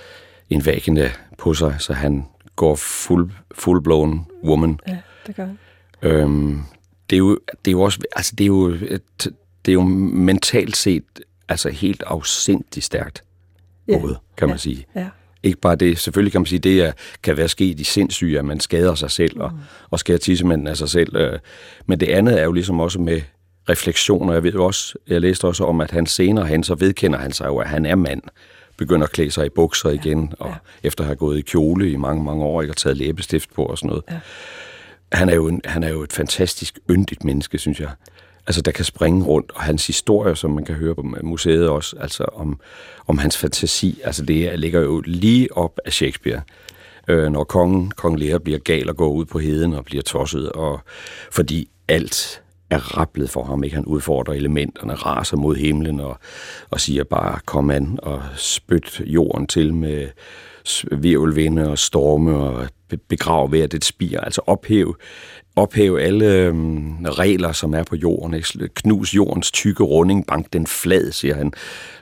en 0.49 0.65
vagina 0.65 1.11
på 1.37 1.53
sig, 1.53 1.75
så 1.79 1.93
han 1.93 2.25
går 2.55 2.75
full, 2.75 3.31
full-blown 3.53 4.19
woman. 4.43 4.79
Ja, 4.87 4.97
det 5.27 5.35
gør 5.35 5.45
han. 5.45 5.57
Øhm, 6.01 6.61
det 7.09 7.15
er 7.15 7.17
jo, 7.17 7.39
det 7.65 7.67
er 7.67 7.71
jo 7.71 7.81
også, 7.81 7.99
altså 8.15 8.35
det 8.37 8.43
er 8.43 8.47
jo, 8.47 8.73
det 9.65 9.67
er 9.67 9.73
jo 9.73 9.81
mentalt 9.83 10.77
set 10.77 11.03
altså 11.47 11.69
helt 11.69 12.03
afsindigt 12.07 12.85
stærkt 12.85 13.23
ja. 13.91 14.15
kan 14.37 14.47
man 14.47 14.55
ja. 14.55 14.57
sige. 14.57 14.85
Ja. 14.95 15.07
Ikke 15.43 15.59
bare 15.59 15.75
det, 15.75 15.99
selvfølgelig 15.99 16.31
kan 16.31 16.41
man 16.41 16.45
sige, 16.45 16.59
det 16.59 16.81
er, 16.81 16.91
kan 17.23 17.37
være 17.37 17.47
sket 17.47 17.79
i 17.79 17.83
sindssyge, 17.83 18.39
at 18.39 18.45
man 18.45 18.59
skader 18.59 18.95
sig 18.95 19.11
selv 19.11 19.41
og, 19.41 19.51
mm. 19.51 19.59
og 19.89 19.99
skærer 19.99 20.17
tissemanden 20.17 20.67
af 20.67 20.77
sig 20.77 20.89
selv. 20.89 21.15
Øh, 21.15 21.39
men 21.85 21.99
det 21.99 22.09
andet 22.09 22.39
er 22.39 22.43
jo 22.43 22.51
ligesom 22.51 22.79
også 22.79 22.99
med 22.99 23.21
refleksioner. 23.69 24.33
Jeg 24.33 24.43
ved 24.43 24.53
også, 24.53 24.95
jeg 25.07 25.21
læste 25.21 25.45
også 25.45 25.65
om, 25.65 25.81
at 25.81 25.91
han 25.91 26.05
senere 26.05 26.45
hen, 26.45 26.63
så 26.63 26.75
vedkender 26.75 27.19
han 27.19 27.31
sig 27.31 27.45
jo, 27.45 27.57
at 27.57 27.67
han 27.67 27.85
er 27.85 27.95
mand 27.95 28.21
begynder 28.81 29.03
at 29.03 29.11
klæde 29.11 29.31
sig 29.31 29.45
i 29.45 29.49
bukser 29.49 29.89
ja. 29.89 29.95
igen, 29.95 30.33
og 30.39 30.49
ja. 30.49 30.55
efter 30.87 31.03
at 31.03 31.05
have 31.05 31.15
gået 31.15 31.37
i 31.37 31.41
kjole 31.41 31.91
i 31.91 31.95
mange, 31.95 32.23
mange 32.23 32.43
år, 32.43 32.61
ikke, 32.61 32.71
og 32.71 32.77
taget 32.77 32.97
læbestift 32.97 33.53
på 33.53 33.65
og 33.65 33.77
sådan 33.77 33.87
noget. 33.87 34.03
Ja. 34.11 34.19
Han, 35.11 35.29
er 35.29 35.35
jo 35.35 35.47
en, 35.47 35.61
han 35.65 35.83
er 35.83 35.89
jo 35.89 36.03
et 36.03 36.13
fantastisk 36.13 36.79
yndigt 36.89 37.23
menneske, 37.23 37.57
synes 37.57 37.79
jeg 37.79 37.89
altså 38.47 38.61
der 38.61 38.71
kan 38.71 38.85
springe 38.85 39.25
rundt, 39.25 39.51
og 39.55 39.61
hans 39.61 39.87
historie, 39.87 40.35
som 40.35 40.51
man 40.51 40.65
kan 40.65 40.75
høre 40.75 40.95
på 40.95 41.05
museet 41.23 41.69
også, 41.69 41.95
altså 41.99 42.23
om, 42.23 42.59
om 43.07 43.17
hans 43.17 43.37
fantasi, 43.37 43.99
altså 44.03 44.25
det 44.25 44.59
ligger 44.59 44.81
jo 44.81 45.01
lige 45.05 45.57
op 45.57 45.79
af 45.85 45.93
Shakespeare. 45.93 46.41
Øh, 47.07 47.31
når 47.31 47.43
kongen, 47.43 47.91
kong 47.91 48.19
Lear 48.19 48.39
bliver 48.39 48.59
gal 48.59 48.89
og 48.89 48.95
går 48.95 49.09
ud 49.09 49.25
på 49.25 49.39
heden 49.39 49.73
og 49.73 49.85
bliver 49.85 50.03
tosset, 50.03 50.51
og 50.51 50.79
fordi 51.31 51.69
alt 51.87 52.41
er 52.69 52.97
rapplet 52.97 53.29
for 53.29 53.43
ham, 53.43 53.63
ikke? 53.63 53.75
Han 53.75 53.85
udfordrer 53.85 54.33
elementerne, 54.33 54.93
raser 54.93 55.37
mod 55.37 55.55
himlen 55.55 55.99
og, 55.99 56.17
og 56.69 56.79
siger 56.79 57.03
bare, 57.03 57.39
kom 57.45 57.71
an 57.71 57.99
og 58.03 58.23
spyt 58.35 59.01
jorden 59.05 59.47
til 59.47 59.73
med 59.73 60.07
virvelvinde 60.91 61.69
og 61.69 61.77
storme 61.77 62.37
og 62.37 62.67
begrave 63.07 63.47
hvert 63.47 63.73
et 63.73 63.85
spir, 63.85 64.19
altså 64.19 64.41
ophæve 64.47 64.95
ophæve 65.55 66.01
alle 66.01 66.25
øhm, 66.25 67.05
regler, 67.05 67.51
som 67.51 67.73
er 67.73 67.83
på 67.83 67.95
jorden. 67.95 68.33
Ikke? 68.33 68.69
Knus 68.75 69.15
jordens 69.15 69.51
tykke 69.51 69.83
runding, 69.83 70.27
bank 70.27 70.53
den 70.53 70.67
flad, 70.67 71.11
siger 71.11 71.35
han. 71.35 71.53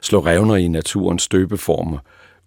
Slå 0.01 0.19
revner 0.19 0.55
i 0.55 0.67
naturens 0.67 1.23
støbeformer. 1.23 1.97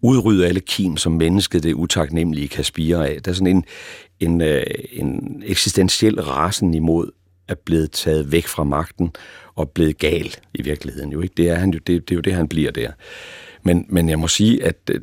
Udrydde 0.00 0.46
alle 0.46 0.60
kim, 0.60 0.96
som 0.96 1.12
mennesket 1.12 1.62
det 1.62 1.72
utaknemmelige 1.72 2.48
kan 2.48 2.64
spire 2.64 3.08
af. 3.08 3.22
Der 3.22 3.30
er 3.30 3.34
sådan 3.34 3.56
en, 3.56 3.64
en, 4.20 4.40
øh, 4.40 4.62
en 4.92 5.42
eksistentiel 5.46 6.22
rasen 6.22 6.74
imod 6.74 7.10
er 7.48 7.54
blevet 7.54 7.90
taget 7.90 8.32
væk 8.32 8.46
fra 8.46 8.64
magten 8.64 9.10
og 9.54 9.70
blevet 9.70 9.98
gal 9.98 10.34
i 10.54 10.62
virkeligheden. 10.62 11.12
Jo, 11.12 11.20
ikke? 11.20 11.34
Det, 11.36 11.48
er 11.48 11.54
han 11.54 11.70
jo, 11.70 11.78
det, 11.78 12.08
det 12.08 12.10
er 12.10 12.16
jo 12.16 12.20
det, 12.20 12.34
han 12.34 12.48
bliver 12.48 12.70
der. 12.70 12.90
Men, 13.62 13.86
men 13.88 14.08
jeg 14.08 14.18
må 14.18 14.28
sige, 14.28 14.64
at 14.64 14.76
øh, 14.90 15.00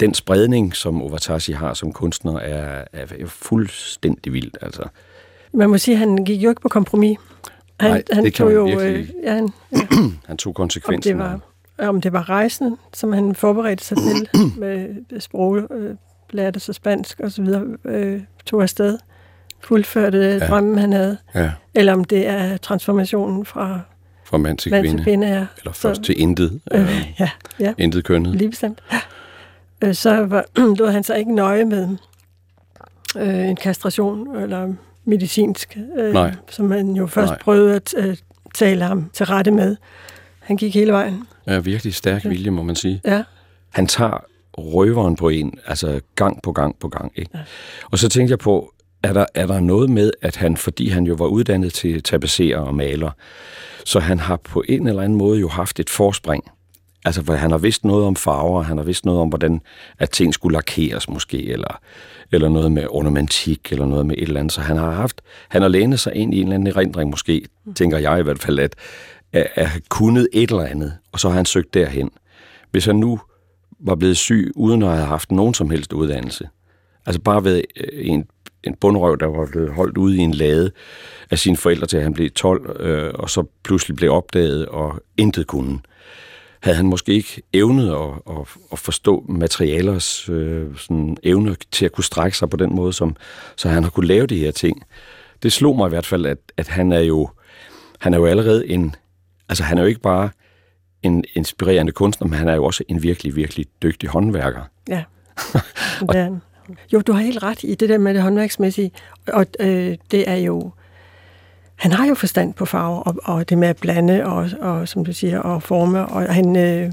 den 0.00 0.14
spredning, 0.14 0.76
som 0.76 1.02
Ovatashi 1.02 1.52
har 1.52 1.74
som 1.74 1.92
kunstner, 1.92 2.38
er, 2.38 2.84
er 2.92 3.26
fuldstændig 3.26 4.32
vildt. 4.32 4.58
Altså. 4.62 4.82
Man 5.52 5.70
må 5.70 5.78
sige, 5.78 5.94
at 5.94 5.98
han 5.98 6.24
gik 6.24 6.42
jo 6.42 6.48
ikke 6.48 6.60
på 6.60 6.68
kompromis. 6.68 7.18
Han, 7.80 7.90
Nej, 7.90 8.02
han 8.12 8.24
det 8.24 8.34
kan 8.34 8.46
tog 8.46 8.64
man 8.64 8.72
jo, 8.72 8.80
øh, 8.80 9.08
ja, 9.22 9.34
han, 9.34 9.52
ja. 9.72 9.78
han 10.28 10.36
tog 10.36 10.54
konsekvensen. 10.54 11.20
Om 11.20 11.28
det 11.30 11.40
var, 11.78 11.88
om 11.88 12.00
det 12.00 12.12
var 12.12 12.28
rejsen, 12.28 12.76
som 12.92 13.12
han 13.12 13.34
forberedte 13.34 13.84
sig 13.84 13.96
til 13.96 14.28
med 14.60 15.20
sprog, 15.20 15.58
øh, 15.70 15.96
lærte 16.30 16.60
sig 16.60 16.74
spansk 16.74 17.20
og 17.20 17.32
så 17.32 17.42
videre, 17.42 17.64
øh, 17.84 18.20
tog 18.46 18.62
afsted, 18.62 18.98
fuldførte 19.60 20.18
ja. 20.18 20.46
drømmen, 20.46 20.78
han 20.78 20.92
havde. 20.92 21.16
Ja. 21.34 21.52
Eller 21.74 21.92
om 21.92 22.04
det 22.04 22.26
er 22.26 22.56
transformationen 22.56 23.44
fra 23.44 23.80
fra 24.26 24.38
mand 24.38 24.58
til 24.58 24.70
mand 24.70 24.82
kvinde. 24.82 24.98
Til 24.98 25.04
kvinde 25.04 25.26
ja. 25.26 25.46
Eller 25.58 25.72
først 25.72 25.96
så, 25.96 26.02
til 26.02 26.20
intet. 26.20 26.60
Øh, 26.72 27.12
ja, 27.20 27.30
ja. 27.60 27.74
Intet 27.78 28.04
kønnet. 28.04 28.36
Lige 28.36 28.50
bestemt. 28.50 28.82
Ja. 28.92 28.98
Øh, 29.88 29.94
så 29.94 30.24
var, 30.24 30.44
lod 30.78 30.90
han 30.90 31.04
sig 31.04 31.18
ikke 31.18 31.34
nøje 31.34 31.64
med 31.64 31.96
øh, 33.16 33.48
en 33.48 33.56
kastration 33.56 34.36
eller 34.36 34.72
medicinsk, 35.04 35.78
øh, 35.98 36.12
Nej. 36.12 36.34
som 36.50 36.70
han 36.70 36.92
jo 36.92 37.06
først 37.06 37.30
Nej. 37.30 37.38
prøvede 37.38 37.74
at 37.74 37.94
øh, 37.96 38.16
tale 38.54 38.84
ham 38.84 39.10
til 39.12 39.26
rette 39.26 39.50
med. 39.50 39.76
Han 40.40 40.56
gik 40.56 40.74
hele 40.74 40.92
vejen. 40.92 41.22
Ja, 41.46 41.58
virkelig 41.58 41.94
stærk 41.94 42.24
vilje, 42.24 42.50
må 42.50 42.62
man 42.62 42.76
sige. 42.76 43.00
Ja. 43.04 43.22
Han 43.70 43.86
tager 43.86 44.24
røveren 44.58 45.16
på 45.16 45.28
en, 45.28 45.58
altså 45.66 46.00
gang 46.14 46.42
på 46.42 46.52
gang 46.52 46.78
på 46.78 46.88
gang. 46.88 47.12
Ikke? 47.16 47.30
Ja. 47.34 47.40
Og 47.90 47.98
så 47.98 48.08
tænkte 48.08 48.30
jeg 48.30 48.38
på, 48.38 48.72
er 49.06 49.12
der, 49.12 49.26
er 49.34 49.46
der 49.46 49.60
noget 49.60 49.90
med, 49.90 50.12
at 50.22 50.36
han, 50.36 50.56
fordi 50.56 50.88
han 50.88 51.04
jo 51.04 51.14
var 51.14 51.26
uddannet 51.26 51.72
til 51.72 52.02
tapasserer 52.02 52.58
og 52.58 52.74
maler, 52.74 53.10
så 53.84 54.00
han 54.00 54.20
har 54.20 54.36
på 54.36 54.64
en 54.68 54.88
eller 54.88 55.02
anden 55.02 55.18
måde 55.18 55.40
jo 55.40 55.48
haft 55.48 55.80
et 55.80 55.90
forspring. 55.90 56.44
Altså, 57.04 57.24
for 57.24 57.34
han 57.34 57.50
har 57.50 57.58
vidst 57.58 57.84
noget 57.84 58.04
om 58.04 58.16
farver, 58.16 58.62
han 58.62 58.76
har 58.76 58.84
vidst 58.84 59.04
noget 59.04 59.20
om, 59.20 59.28
hvordan 59.28 59.60
at 59.98 60.10
ting 60.10 60.34
skulle 60.34 60.54
lakeres 60.54 61.08
måske, 61.08 61.46
eller, 61.46 61.80
eller 62.32 62.48
noget 62.48 62.72
med 62.72 62.86
ornamentik, 62.90 63.72
eller 63.72 63.86
noget 63.86 64.06
med 64.06 64.14
et 64.18 64.22
eller 64.22 64.40
andet. 64.40 64.52
Så 64.52 64.60
han 64.60 64.76
har 64.76 64.90
haft, 64.90 65.20
han 65.48 65.62
har 65.62 65.68
lænet 65.68 66.00
sig 66.00 66.14
ind 66.14 66.34
i 66.34 66.36
en 66.36 66.42
eller 66.42 66.54
anden 66.54 66.66
erindring 66.66 67.10
måske, 67.10 67.46
tænker 67.74 67.98
jeg 67.98 68.20
i 68.20 68.22
hvert 68.22 68.38
fald, 68.38 68.58
at, 68.58 68.74
at, 69.32 69.46
at 69.54 69.68
have 69.68 69.82
kunnet 69.88 70.28
et 70.32 70.50
eller 70.50 70.64
andet, 70.64 70.96
og 71.12 71.20
så 71.20 71.28
har 71.28 71.36
han 71.36 71.46
søgt 71.46 71.74
derhen. 71.74 72.10
Hvis 72.70 72.84
han 72.84 72.96
nu 72.96 73.20
var 73.80 73.94
blevet 73.94 74.16
syg, 74.16 74.52
uden 74.54 74.82
at 74.82 74.88
have 74.88 75.06
haft 75.06 75.32
nogen 75.32 75.54
som 75.54 75.70
helst 75.70 75.92
uddannelse, 75.92 76.48
altså 77.06 77.20
bare 77.20 77.44
ved 77.44 77.62
øh, 77.76 78.08
en 78.08 78.24
en 78.64 78.74
bundrøv, 78.74 79.16
der 79.20 79.26
var 79.26 79.46
blevet 79.46 79.72
holdt 79.72 79.98
ude 79.98 80.16
i 80.16 80.20
en 80.20 80.34
lade 80.34 80.70
af 81.30 81.38
sine 81.38 81.56
forældre 81.56 81.86
til, 81.86 82.00
han 82.00 82.12
blev 82.12 82.30
12, 82.30 82.80
øh, 82.80 83.10
og 83.14 83.30
så 83.30 83.44
pludselig 83.62 83.96
blev 83.96 84.12
opdaget 84.12 84.66
og 84.66 85.00
intet 85.16 85.46
kunne. 85.46 85.78
Havde 86.60 86.76
han 86.76 86.86
måske 86.86 87.12
ikke 87.12 87.42
evnet 87.52 87.90
at, 87.90 88.36
at, 88.36 88.46
at 88.72 88.78
forstå 88.78 89.24
materialers 89.28 90.28
øh, 90.28 90.76
sådan 90.76 91.16
evne 91.22 91.56
til 91.70 91.84
at 91.84 91.92
kunne 91.92 92.04
strække 92.04 92.38
sig 92.38 92.50
på 92.50 92.56
den 92.56 92.74
måde, 92.74 92.92
som, 92.92 93.16
så 93.56 93.68
han 93.68 93.82
har 93.82 93.90
kunne 93.90 94.06
lave 94.06 94.26
de 94.26 94.38
her 94.38 94.50
ting. 94.50 94.82
Det 95.42 95.52
slog 95.52 95.76
mig 95.76 95.86
i 95.86 95.88
hvert 95.88 96.06
fald, 96.06 96.26
at, 96.26 96.38
at 96.56 96.68
han 96.68 96.92
er 96.92 97.00
jo 97.00 97.28
han 97.98 98.14
er 98.14 98.18
jo 98.18 98.26
allerede 98.26 98.68
en, 98.68 98.94
altså 99.48 99.64
han 99.64 99.78
er 99.78 99.82
jo 99.82 99.88
ikke 99.88 100.00
bare 100.00 100.30
en 101.02 101.24
inspirerende 101.34 101.92
kunstner, 101.92 102.28
men 102.28 102.38
han 102.38 102.48
er 102.48 102.54
jo 102.54 102.64
også 102.64 102.84
en 102.88 103.02
virkelig, 103.02 103.36
virkelig 103.36 103.66
dygtig 103.82 104.08
håndværker. 104.08 104.62
Ja, 104.88 105.04
det 106.00 106.16
er 106.16 106.22
han. 106.22 106.42
Jo, 106.92 107.00
du 107.00 107.12
har 107.12 107.20
helt 107.20 107.42
ret 107.42 107.62
i 107.62 107.74
det 107.74 107.88
der 107.88 107.98
med 107.98 108.14
det 108.14 108.22
håndværksmæssige, 108.22 108.90
og 109.26 109.46
øh, 109.60 109.96
det 110.10 110.30
er 110.30 110.36
jo... 110.36 110.70
Han 111.76 111.92
har 111.92 112.06
jo 112.06 112.14
forstand 112.14 112.54
på 112.54 112.64
farver, 112.64 113.00
og, 113.00 113.16
og 113.24 113.48
det 113.48 113.58
med 113.58 113.68
at 113.68 113.76
blande, 113.76 114.26
og, 114.26 114.50
og 114.60 114.88
som 114.88 115.04
du 115.04 115.12
siger, 115.12 115.38
og 115.38 115.62
forme, 115.62 116.06
og 116.06 116.34
han... 116.34 116.56
Øh, 116.56 116.92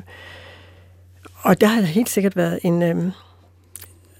og 1.35 1.61
der 1.61 1.67
har 1.67 1.81
helt 1.81 2.09
sikkert 2.09 2.35
været 2.35 2.59
en... 2.63 2.83
Øh, 2.83 3.11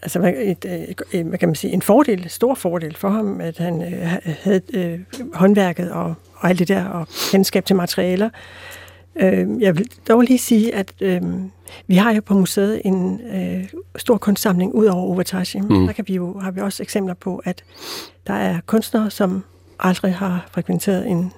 altså, 0.01 0.33
et, 0.37 0.65
et, 1.11 1.25
hvad 1.25 1.37
kan 1.39 1.49
man 1.49 1.55
sige, 1.55 1.73
en 1.73 1.81
fordel, 1.81 2.29
stor 2.29 2.55
fordel 2.55 2.95
for 2.95 3.09
ham, 3.09 3.41
at 3.41 3.57
han 3.57 3.93
øh, 3.93 4.17
havde 4.43 4.61
øh, 4.73 4.99
håndværket 5.33 5.91
og, 5.91 6.15
og 6.35 6.49
alt 6.49 6.59
det 6.59 6.67
der, 6.67 6.85
og 6.85 7.07
kendskab 7.31 7.65
til 7.65 7.75
materialer. 7.75 8.29
Øh, 9.15 9.61
jeg 9.61 9.77
vil 9.77 9.87
dog 10.07 10.21
lige 10.21 10.37
sige, 10.37 10.75
at 10.75 10.93
øh, 11.01 11.21
vi 11.87 11.95
har 11.95 12.11
jo 12.11 12.21
på 12.21 12.33
museet 12.33 12.81
en 12.85 13.21
øh, 13.21 13.69
stor 13.95 14.17
kunstsamling 14.17 14.75
ud 14.75 14.85
over 14.85 15.03
Overtashi. 15.03 15.59
Mm. 15.59 15.85
Der 15.85 15.93
kan 15.93 16.05
vi 16.07 16.15
jo, 16.15 16.39
har 16.39 16.51
vi 16.51 16.61
også 16.61 16.83
eksempler 16.83 17.13
på, 17.13 17.41
at 17.45 17.63
der 18.27 18.33
er 18.33 18.59
kunstnere, 18.65 19.09
som 19.11 19.43
aldrig 19.79 20.15
har 20.15 20.47
frekventeret 20.51 21.07
en 21.07 21.31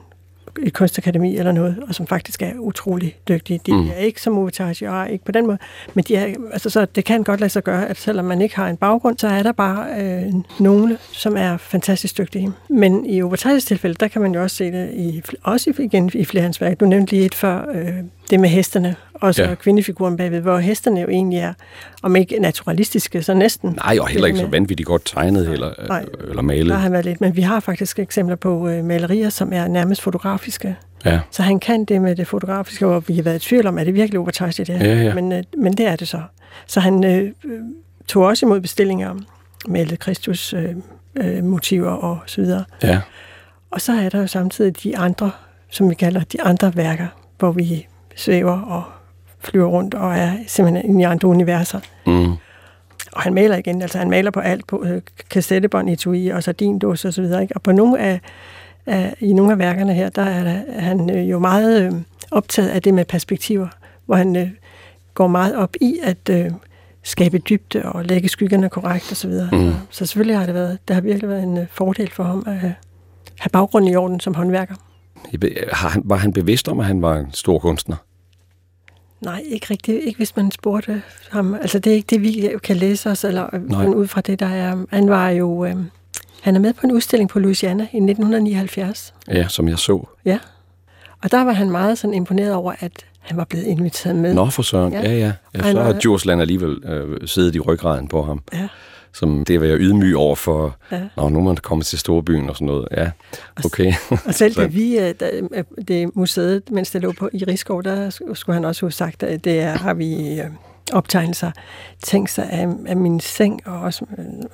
et 0.63 0.73
kunstakademi 0.73 1.37
eller 1.37 1.51
noget, 1.51 1.75
og 1.87 1.95
som 1.95 2.07
faktisk 2.07 2.41
er 2.41 2.51
utrolig 2.59 3.15
dygtige. 3.27 3.59
De 3.65 3.73
mm. 3.73 3.89
er 3.89 3.93
ikke 3.93 4.21
som 4.21 4.37
Uvitashi, 4.37 4.85
og 4.85 5.09
ikke 5.09 5.25
på 5.25 5.31
den 5.31 5.45
måde, 5.45 5.57
men 5.93 6.03
de 6.07 6.15
er, 6.15 6.35
altså, 6.53 6.69
så 6.69 6.85
det 6.85 7.05
kan 7.05 7.23
godt 7.23 7.39
lade 7.39 7.49
sig 7.49 7.63
gøre, 7.63 7.89
at 7.89 7.97
selvom 7.97 8.25
man 8.25 8.41
ikke 8.41 8.55
har 8.55 8.67
en 8.69 8.77
baggrund, 8.77 9.17
så 9.17 9.27
er 9.27 9.43
der 9.43 9.51
bare 9.51 10.01
øh, 10.01 10.33
nogle, 10.59 10.97
som 11.11 11.37
er 11.37 11.57
fantastisk 11.57 12.17
dygtige. 12.17 12.51
Men 12.69 13.05
i 13.05 13.21
Uvatashis 13.21 13.65
tilfælde, 13.65 13.95
der 13.99 14.07
kan 14.07 14.21
man 14.21 14.33
jo 14.33 14.41
også 14.41 14.55
se 14.55 14.71
det, 14.71 14.93
i, 14.93 15.21
også 15.43 15.73
igen 15.79 16.11
i 16.13 16.25
flere 16.25 16.43
hans 16.43 16.61
værk. 16.61 16.79
Du 16.79 16.85
nævnte 16.85 17.11
lige 17.11 17.25
et 17.25 17.35
før, 17.35 17.65
øh, 17.73 17.93
det 18.29 18.39
med 18.39 18.49
hestene, 18.49 18.95
og 19.13 19.35
så 19.35 19.43
ja. 19.43 19.55
kvindefiguren 19.55 20.17
bagved, 20.17 20.41
hvor 20.41 20.57
hestene 20.57 21.01
jo 21.01 21.07
egentlig 21.07 21.39
er, 21.39 21.53
om 22.03 22.15
ikke 22.15 22.39
naturalistiske, 22.39 23.23
så 23.23 23.33
næsten. 23.33 23.69
Nej, 23.69 23.97
og 24.01 24.07
heller 24.07 24.27
ikke 24.27 24.39
så 24.39 24.47
vanvittigt 24.47 24.87
godt 24.87 25.05
tegnet 25.05 25.49
eller, 25.49 25.87
Nej, 25.87 26.05
eller 26.29 26.41
malet. 26.41 26.69
Der 26.69 26.75
har 26.75 26.89
været 26.89 27.05
lidt, 27.05 27.21
men 27.21 27.35
vi 27.35 27.41
har 27.41 27.59
faktisk 27.59 27.99
eksempler 27.99 28.35
på 28.35 28.67
øh, 28.67 28.85
malerier, 28.85 29.29
som 29.29 29.53
er 29.53 29.67
nærmest 29.67 30.01
fotografiske. 30.01 30.75
Ja. 31.05 31.19
Så 31.31 31.43
han 31.43 31.59
kan 31.59 31.85
det 31.85 32.01
med 32.01 32.15
det 32.15 32.27
fotografiske, 32.27 32.87
og 32.87 33.03
vi 33.07 33.15
har 33.15 33.23
været 33.23 33.35
i 33.35 33.47
tvivl 33.47 33.67
om, 33.67 33.77
er 33.77 33.83
det 33.83 33.93
virkelig 33.93 34.19
Obertage 34.19 34.65
det 34.65 34.79
her? 34.79 34.87
Ja, 34.87 35.03
ja. 35.03 35.13
Men, 35.13 35.31
øh, 35.31 35.43
men 35.57 35.73
det 35.73 35.87
er 35.87 35.95
det 35.95 36.07
så. 36.07 36.21
Så 36.67 36.79
han 36.79 37.03
øh, 37.03 37.31
tog 38.07 38.23
også 38.23 38.45
imod 38.45 38.61
bestillinger, 38.61 39.15
malet 39.67 39.99
Kristus, 39.99 40.53
øh, 40.53 40.75
øh, 41.15 41.43
motiver 41.43 41.91
og 41.91 42.19
så 42.25 42.41
videre. 42.41 42.63
Ja. 42.83 43.01
Og 43.71 43.81
så 43.81 43.93
er 43.93 44.09
der 44.09 44.19
jo 44.19 44.27
samtidig 44.27 44.83
de 44.83 44.97
andre, 44.97 45.31
som 45.69 45.89
vi 45.89 45.95
kalder 45.95 46.23
de 46.23 46.41
andre 46.41 46.75
værker, 46.75 47.07
hvor 47.39 47.51
vi 47.51 47.87
svæver 48.15 48.61
og 48.61 48.83
flyver 49.39 49.67
rundt 49.67 49.93
og 49.93 50.17
er 50.17 50.31
simpelthen 50.47 50.99
i 50.99 51.03
andre 51.03 51.27
universer. 51.27 51.79
Mm. 52.05 52.31
Og 53.13 53.21
han 53.21 53.33
maler 53.33 53.57
igen, 53.57 53.81
altså 53.81 53.97
han 53.97 54.09
maler 54.09 54.31
på 54.31 54.39
alt, 54.39 54.67
på 54.67 54.83
øh, 54.85 55.01
kassettebånd, 55.29 55.89
etui 55.89 56.27
og 56.27 56.43
sardindås 56.43 57.05
og 57.05 57.13
så 57.13 57.21
videre. 57.21 57.41
Ikke? 57.41 57.55
Og 57.55 57.61
på 57.61 57.71
nogle 57.71 57.99
af, 57.99 58.19
af, 58.85 59.15
i 59.19 59.33
nogle 59.33 59.51
af 59.51 59.59
værkerne 59.59 59.93
her, 59.93 60.09
der 60.09 60.21
er, 60.21 60.43
der, 60.43 60.61
er 60.67 60.81
han 60.81 61.09
øh, 61.09 61.29
jo 61.29 61.39
meget 61.39 61.81
øh, 61.81 61.91
optaget 62.31 62.69
af 62.69 62.81
det 62.81 62.93
med 62.93 63.05
perspektiver, 63.05 63.67
hvor 64.05 64.15
han 64.15 64.35
øh, 64.35 64.49
går 65.13 65.27
meget 65.27 65.55
op 65.55 65.75
i 65.81 65.99
at 66.03 66.29
øh, 66.29 66.51
skabe 67.03 67.37
dybde 67.37 67.83
og 67.83 68.05
lægge 68.05 68.29
skyggerne 68.29 68.69
korrekt 68.69 69.11
og 69.11 69.17
så 69.17 69.27
videre. 69.27 69.49
Mm. 69.51 69.73
Så 69.89 70.05
selvfølgelig 70.05 70.37
har 70.37 70.45
det 70.45 70.55
været, 70.55 70.77
det 70.87 70.93
har 70.93 71.01
virkelig 71.01 71.29
været 71.29 71.43
en 71.43 71.57
øh, 71.57 71.65
fordel 71.71 72.11
for 72.11 72.23
ham 72.23 72.43
at 72.47 72.53
øh, 72.53 72.71
have 73.39 73.49
baggrund 73.51 73.89
i 73.89 73.95
orden 73.95 74.19
som 74.19 74.33
håndværker. 74.33 74.75
Har 75.71 75.89
han, 75.89 76.01
var 76.05 76.15
han 76.15 76.33
bevidst 76.33 76.67
om, 76.67 76.79
at 76.79 76.85
han 76.85 77.01
var 77.01 77.15
en 77.15 77.27
stor 77.33 77.59
kunstner? 77.59 77.95
Nej, 79.21 79.43
ikke 79.45 79.67
rigtigt. 79.71 80.03
Ikke 80.03 80.17
hvis 80.17 80.35
man 80.35 80.51
spurgte 80.51 81.01
ham. 81.31 81.53
Altså, 81.53 81.79
det 81.79 81.91
er 81.91 81.95
ikke 81.95 82.07
det, 82.09 82.21
vi 82.21 82.49
kan 82.63 82.75
læse 82.75 83.09
os, 83.09 83.23
eller 83.23 83.57
Nej. 83.67 83.85
Ud 83.85 84.07
fra 84.07 84.21
det, 84.21 84.39
der 84.39 84.45
er. 84.45 84.85
Han 84.89 85.09
var 85.09 85.29
jo... 85.29 85.65
Øh, 85.65 85.75
han 86.41 86.55
er 86.55 86.59
med 86.59 86.73
på 86.73 86.87
en 86.87 86.91
udstilling 86.91 87.29
på 87.29 87.39
Louisiana 87.39 87.83
i 87.83 87.97
1979. 87.97 89.13
Ja, 89.27 89.47
som 89.47 89.67
jeg 89.69 89.79
så. 89.79 90.07
Ja. 90.25 90.39
Og 91.23 91.31
der 91.31 91.43
var 91.43 91.51
han 91.53 91.69
meget 91.71 91.97
sådan 91.97 92.13
imponeret 92.13 92.53
over, 92.53 92.73
at 92.79 93.05
han 93.19 93.37
var 93.37 93.43
blevet 93.43 93.65
inviteret 93.65 94.15
med. 94.15 94.33
Nå 94.33 94.45
for 94.49 94.61
søren. 94.63 94.93
Ja, 94.93 95.01
Ja. 95.01 95.17
ja. 95.17 95.31
ja. 95.55 95.71
så 95.71 95.81
har 95.81 95.93
Djursland 95.93 96.41
alligevel 96.41 96.83
øh, 96.85 97.27
siddet 97.27 97.55
i 97.55 97.59
ryggraden 97.59 98.07
på 98.07 98.23
ham. 98.23 98.41
Ja. 98.53 98.67
Som 99.15 99.45
det 99.45 99.59
var 99.61 99.65
jeg 99.67 99.77
ydmyg 99.79 100.15
over 100.17 100.35
for, 100.35 100.77
Ja. 100.91 101.01
Nå, 101.17 101.29
nu 101.29 101.39
er 101.39 101.43
man 101.43 101.57
kommet 101.57 101.85
til 101.85 101.99
storbyen 101.99 102.49
og 102.49 102.55
sådan 102.55 102.65
noget. 102.67 102.87
Ja, 102.97 103.11
okay. 103.65 103.93
Og 104.25 104.33
selv 104.33 104.55
da 104.55 104.61
Så- 104.61 104.67
vi, 104.67 104.99
øh, 104.99 105.13
da, 105.19 105.29
øh, 105.33 105.63
det 105.87 106.15
museet, 106.15 106.63
mens 106.71 106.91
det 106.91 107.01
lå 107.01 107.11
på 107.11 107.29
i 107.33 107.43
Rigskov, 107.43 107.83
der 107.83 108.09
sk- 108.09 108.33
skulle 108.33 108.53
han 108.53 108.65
også 108.65 108.85
have 108.85 108.91
sagt, 108.91 109.23
at 109.23 109.43
det 109.45 109.59
er, 109.59 109.77
har 109.77 109.93
vi 109.93 110.39
øh, 110.39 110.45
optegnelser, 110.93 111.51
tænkt 112.03 112.31
sig 112.31 112.49
af, 112.49 112.67
af 112.87 112.97
min 112.97 113.19
seng, 113.19 113.61
og 113.67 113.79
også, 113.81 114.05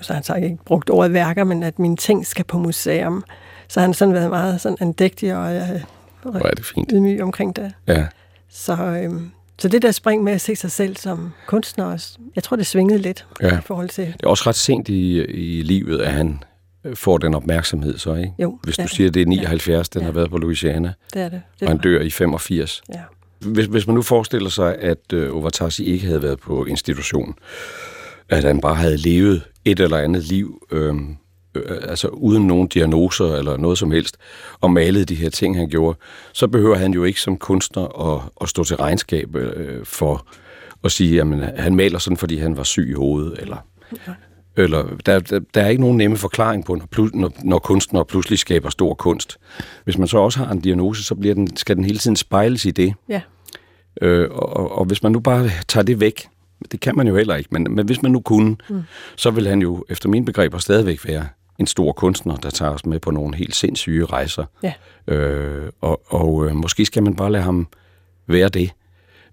så 0.01 0.07
har 0.07 0.13
han 0.13 0.23
sagt 0.23 0.43
ikke 0.43 0.57
brugt 0.65 0.89
ordet 0.89 1.13
værker, 1.13 1.43
men 1.43 1.63
at 1.63 1.79
min 1.79 1.97
ting 1.97 2.25
skal 2.25 2.45
på 2.45 2.57
museum. 2.57 3.23
Så 3.67 3.79
har 3.79 3.87
han 3.87 3.93
sådan 3.93 4.13
været 4.13 4.29
meget 4.29 4.61
sådan 4.61 4.77
andægtig 4.81 5.35
og 5.35 5.55
øh, 5.55 5.61
Hvor 6.21 6.45
er 6.47 6.51
det 6.53 6.65
fint. 6.65 6.89
ydmyg 6.93 7.21
omkring 7.21 7.55
det. 7.55 7.73
Ja. 7.87 8.05
Så, 8.49 8.73
øh, 8.73 9.21
så 9.59 9.67
det 9.67 9.81
der 9.81 9.91
spring 9.91 10.23
med 10.23 10.33
at 10.33 10.41
se 10.41 10.55
sig 10.55 10.71
selv 10.71 10.95
som 10.97 11.31
kunstner 11.47 11.85
også, 11.85 12.17
jeg 12.35 12.43
tror, 12.43 12.57
det 12.57 12.65
svingede 12.65 12.99
lidt 13.01 13.25
Ja. 13.41 13.57
i 13.57 13.61
forhold 13.65 13.89
til... 13.89 14.05
Det 14.07 14.23
er 14.23 14.27
også 14.27 14.43
ret 14.47 14.55
sent 14.55 14.89
i, 14.89 15.21
i 15.25 15.61
livet, 15.61 16.01
at 16.01 16.11
han 16.13 16.43
øh, 16.85 16.95
får 16.95 17.17
den 17.17 17.33
opmærksomhed 17.33 17.97
så, 17.97 18.13
ikke? 18.15 18.33
Jo, 18.39 18.59
Hvis 18.63 18.75
du 18.75 18.81
er 18.81 18.87
siger, 18.87 19.07
at 19.07 19.13
det 19.13 19.21
er 19.21 19.25
79, 19.25 19.89
den 19.89 20.01
Ja. 20.01 20.05
har 20.05 20.11
været 20.11 20.29
på 20.29 20.37
Louisiana, 20.37 20.93
Det 21.13 21.21
er 21.21 21.29
det. 21.29 21.41
det 21.59 21.61
og 21.61 21.67
han 21.67 21.77
dør 21.77 22.01
i 22.01 22.09
85. 22.09 22.81
Ja. 22.93 22.99
Hvis, 23.39 23.65
hvis 23.65 23.87
man 23.87 23.95
nu 23.95 24.01
forestiller 24.01 24.49
sig, 24.49 24.75
at 24.75 25.13
øh, 25.13 25.35
Overtasi 25.35 25.83
ikke 25.85 26.05
havde 26.05 26.21
været 26.23 26.39
på 26.39 26.65
institution, 26.65 27.35
at 28.29 28.43
han 28.43 28.61
bare 28.61 28.75
havde 28.75 28.97
levet 28.97 29.41
et 29.65 29.79
eller 29.79 29.97
andet 29.97 30.23
liv, 30.23 30.67
øh, 30.71 30.95
øh, 31.55 31.77
altså 31.89 32.07
uden 32.07 32.47
nogen 32.47 32.67
diagnoser 32.67 33.35
eller 33.35 33.57
noget 33.57 33.77
som 33.77 33.91
helst, 33.91 34.17
og 34.59 34.71
malet 34.71 35.09
de 35.09 35.15
her 35.15 35.29
ting, 35.29 35.57
han 35.57 35.69
gjorde, 35.69 35.97
så 36.33 36.47
behøver 36.47 36.75
han 36.75 36.93
jo 36.93 37.03
ikke 37.03 37.21
som 37.21 37.37
kunstner 37.37 38.13
at, 38.13 38.21
at 38.41 38.49
stå 38.49 38.63
til 38.63 38.75
regnskab 38.77 39.35
øh, 39.35 39.85
for 39.85 40.27
at 40.83 40.91
sige, 40.91 41.21
at 41.21 41.27
han 41.63 41.75
maler 41.75 41.99
sådan, 41.99 42.17
fordi 42.17 42.37
han 42.37 42.57
var 42.57 42.63
syg 42.63 42.89
i 42.89 42.93
hovedet, 42.93 43.39
eller 43.39 43.57
eller 44.57 44.85
der, 45.05 45.19
der, 45.19 45.39
der 45.53 45.61
er 45.61 45.67
ikke 45.67 45.81
nogen 45.81 45.97
nemme 45.97 46.17
forklaring 46.17 46.65
på, 46.65 46.75
når, 46.75 47.09
når, 47.13 47.31
når 47.43 47.59
kunstnere 47.59 48.05
pludselig 48.05 48.39
skaber 48.39 48.69
stor 48.69 48.93
kunst. 48.93 49.37
Hvis 49.83 49.97
man 49.97 50.07
så 50.07 50.17
også 50.17 50.39
har 50.39 50.51
en 50.51 50.59
diagnose, 50.59 51.03
så 51.03 51.15
bliver 51.15 51.35
den, 51.35 51.57
skal 51.57 51.75
den 51.75 51.85
hele 51.85 51.97
tiden 51.97 52.15
spejles 52.15 52.65
i 52.65 52.71
det. 52.71 52.93
ja. 53.09 53.21
Øh, 54.01 54.29
og, 54.31 54.57
og, 54.57 54.77
og 54.77 54.85
hvis 54.85 55.03
man 55.03 55.11
nu 55.11 55.19
bare 55.19 55.49
tager 55.67 55.83
det 55.83 55.99
væk, 55.99 56.27
det 56.71 56.79
kan 56.79 56.95
man 56.95 57.07
jo 57.07 57.15
heller 57.15 57.35
ikke, 57.35 57.49
men, 57.51 57.67
men 57.69 57.85
hvis 57.85 58.01
man 58.01 58.11
nu 58.11 58.19
kunne, 58.19 58.55
mm. 58.69 58.81
så 59.15 59.31
vil 59.31 59.47
han 59.47 59.61
jo 59.61 59.85
efter 59.89 60.09
mine 60.09 60.25
begreber 60.25 60.57
stadigvæk 60.57 61.07
være 61.07 61.27
en 61.59 61.67
stor 61.67 61.91
kunstner, 61.91 62.35
der 62.35 62.49
tager 62.49 62.71
os 62.71 62.85
med 62.85 62.99
på 62.99 63.11
nogle 63.11 63.35
helt 63.35 63.55
sindssyge 63.55 64.05
rejser. 64.05 64.45
Ja. 64.63 64.73
Øh, 65.07 65.71
og 65.81 66.01
og 66.07 66.45
øh, 66.47 66.55
måske 66.55 66.85
skal 66.85 67.03
man 67.03 67.15
bare 67.15 67.31
lade 67.31 67.43
ham 67.43 67.67
være 68.27 68.49
det. 68.49 68.71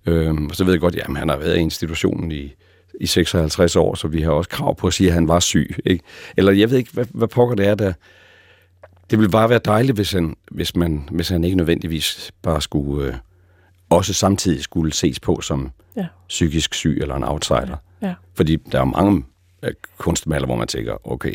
Øh, 0.07 0.35
og 0.51 0.57
så 0.57 0.65
ved 0.65 0.73
jeg 0.73 0.81
godt, 0.81 0.97
at 0.97 1.17
han 1.17 1.29
har 1.29 1.37
været 1.37 1.57
i 1.57 1.61
institutionen 1.61 2.33
i, 2.33 2.55
i 3.01 3.07
56 3.07 3.77
år, 3.77 3.95
så 3.95 4.09
vi 4.09 4.23
har 4.23 4.31
også 4.31 4.51
krav 4.51 4.77
på 4.77 4.87
at 4.87 4.93
sige, 4.93 5.09
at 5.09 5.15
han 5.15 5.29
var 5.29 5.41
syg. 5.41 5.77
Ikke? 5.85 6.05
Eller 6.37 6.53
jeg 6.53 6.71
ved 6.71 6.79
ikke, 6.79 6.93
hvad, 6.93 7.07
hvad 7.15 7.29
pokker 7.29 7.55
det 7.57 7.67
er, 7.67 7.75
der... 7.75 7.93
Det 9.11 9.19
ville 9.19 9.31
bare 9.31 9.51
være 9.51 9.61
dejligt, 9.65 9.97
hvis 9.97 10.13
han, 10.13 10.37
hvis 10.51 10.77
man, 10.77 11.09
hvis 11.13 11.29
han 11.29 11.45
ikke 11.45 11.57
nødvendigvis 11.57 12.31
bare 12.43 12.63
skulle... 12.63 13.09
Øh, 13.09 13.15
også 13.91 14.15
samtidig 14.15 14.63
skulle 14.63 14.93
ses 14.93 15.21
på 15.21 15.41
som 15.41 15.71
Ja. 15.97 16.07
psykisk 16.29 16.75
syg 16.75 16.99
eller 17.03 17.15
en 17.15 17.25
outsider. 17.25 17.77
Ja. 18.03 18.15
Fordi 18.35 18.57
der 18.57 18.81
er 18.81 18.85
mange 18.85 19.25
øh, 19.63 19.73
kunstmaler, 19.99 20.47
hvor 20.47 20.57
man 20.57 20.69
tænker, 20.69 21.09
okay, 21.13 21.35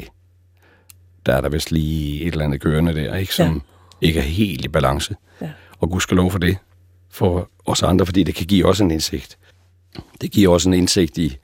der 1.26 1.34
er 1.34 1.42
der 1.42 1.50
vist 1.50 1.72
lige 1.72 2.22
et 2.22 2.32
eller 2.32 2.46
andet 2.46 2.62
kørende 2.62 2.96
der, 2.96 3.16
ikke, 3.16 3.34
som 3.34 3.62
ja. 4.02 4.08
ikke 4.08 4.20
er 4.20 4.24
helt 4.24 4.66
i 4.66 4.68
balance. 4.68 5.16
Ja. 5.42 5.52
Og 5.80 5.90
gud 5.90 6.02
skal 6.02 6.18
lov 6.18 6.32
for 6.32 6.40
det, 6.40 6.58
for 7.10 7.50
os 7.66 7.84
andre, 7.84 8.06
fordi 8.06 8.24
det 8.24 8.36
kan 8.36 8.46
give 8.46 8.66
os 8.66 8.82
en 8.82 8.92
indsigt. 8.92 9.38
Det 10.22 10.32
giver 10.32 10.54
også 10.54 10.70
en 10.70 10.74
indsigt 10.74 11.18
i, 11.18 11.38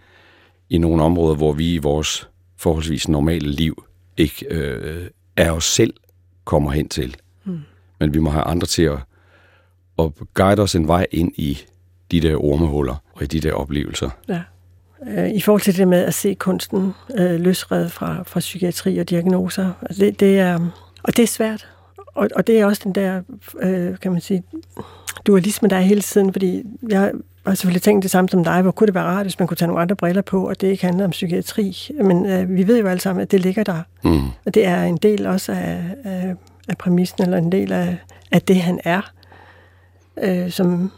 i 0.70 0.78
nogle 0.78 1.04
områder, 1.04 1.36
hvor 1.36 1.54
vi 1.54 1.74
i 1.74 1.78
vores 1.78 2.30
forholdsvis 2.58 3.08
normale 3.08 3.52
liv 3.52 3.84
ikke 4.18 4.46
øh, 4.50 5.10
er 5.36 5.52
os 5.52 5.66
selv 5.66 5.94
kommer 6.46 6.72
hen 6.72 6.90
til. 6.90 7.18
Mm. 7.44 7.60
Men 8.00 8.14
vi 8.14 8.20
må 8.20 8.30
have 8.30 8.44
andre 8.44 8.68
til 8.68 8.84
at, 8.84 8.98
at 10.00 10.12
guide 10.34 10.62
os 10.62 10.76
en 10.76 10.88
vej 10.88 11.06
ind 11.12 11.32
i 11.36 11.58
de 12.12 12.22
der 12.22 12.44
ormehuller 12.44 12.96
og 13.14 13.24
i 13.24 13.26
de 13.26 13.40
der 13.40 13.54
oplevelser. 13.54 14.10
Ja. 14.28 14.42
Øh, 15.08 15.30
I 15.30 15.42
forhold 15.42 15.62
til 15.62 15.78
det 15.78 15.88
med 15.88 16.04
at 16.06 16.14
se 16.14 16.34
kunsten 16.34 16.94
øh, 17.16 17.40
løsredet 17.40 17.92
fra, 17.92 18.24
fra 18.24 18.40
psykiatri 18.40 18.98
og 18.98 19.10
diagnoser, 19.10 19.72
altså 19.82 20.06
det, 20.06 20.20
det 20.20 20.40
er, 20.40 20.60
og 21.04 21.18
det 21.18 21.24
er 21.24 21.28
svært. 21.28 21.68
Og, 22.16 22.30
og 22.36 22.48
det 22.48 22.60
er 22.60 22.66
også 22.66 22.82
den 22.84 22.96
der, 22.96 23.22
øh, 23.62 24.00
kan 24.00 24.12
man 24.12 24.22
sige, 24.22 24.44
dualisme, 25.26 25.68
der 25.68 25.76
er 25.76 25.82
hele 25.82 26.02
tiden, 26.02 26.34
fordi 26.34 26.64
jeg 26.90 27.12
har 27.46 27.56
selvfølgelig 27.56 27.82
tænkt 27.82 28.04
det 28.04 28.12
samme 28.12 28.30
som 28.30 28.44
dig, 28.44 28.62
hvor 28.62 28.72
kunne 28.72 28.88
det 28.88 28.96
være 28.96 29.04
rart, 29.04 29.26
hvis 29.26 29.40
man 29.40 29.48
kunne 29.48 29.58
tage 29.58 29.68
nogle 29.68 29.82
andre 29.82 29.96
briller 29.96 30.22
på, 30.22 30.50
og 30.50 30.62
det 30.62 30.68
ikke 30.68 30.86
handler 30.86 31.06
om 31.06 31.12
psykiatri. 31.12 31.90
Men 32.04 32.26
øh, 32.26 32.50
vi 32.56 32.68
ved 32.68 32.80
jo 32.80 32.88
alle 32.88 33.02
sammen, 33.02 33.22
at 33.22 33.32
det 33.32 33.40
ligger 33.40 33.64
der. 33.64 33.82
Mm. 34.04 34.22
Og 34.46 34.54
det 34.54 34.66
er 34.66 34.84
en 34.84 34.98
del 34.98 35.28
også 35.28 35.52
af, 35.52 35.84
af, 36.04 36.36
af 36.68 36.78
præmissen, 36.78 37.24
eller 37.24 37.38
en 37.38 37.52
del 37.52 37.72
af, 37.72 37.98
af 38.32 38.42
det, 38.42 38.56
han 38.56 38.80
er, 38.84 39.12
øh, 40.22 40.52
som, 40.52 40.92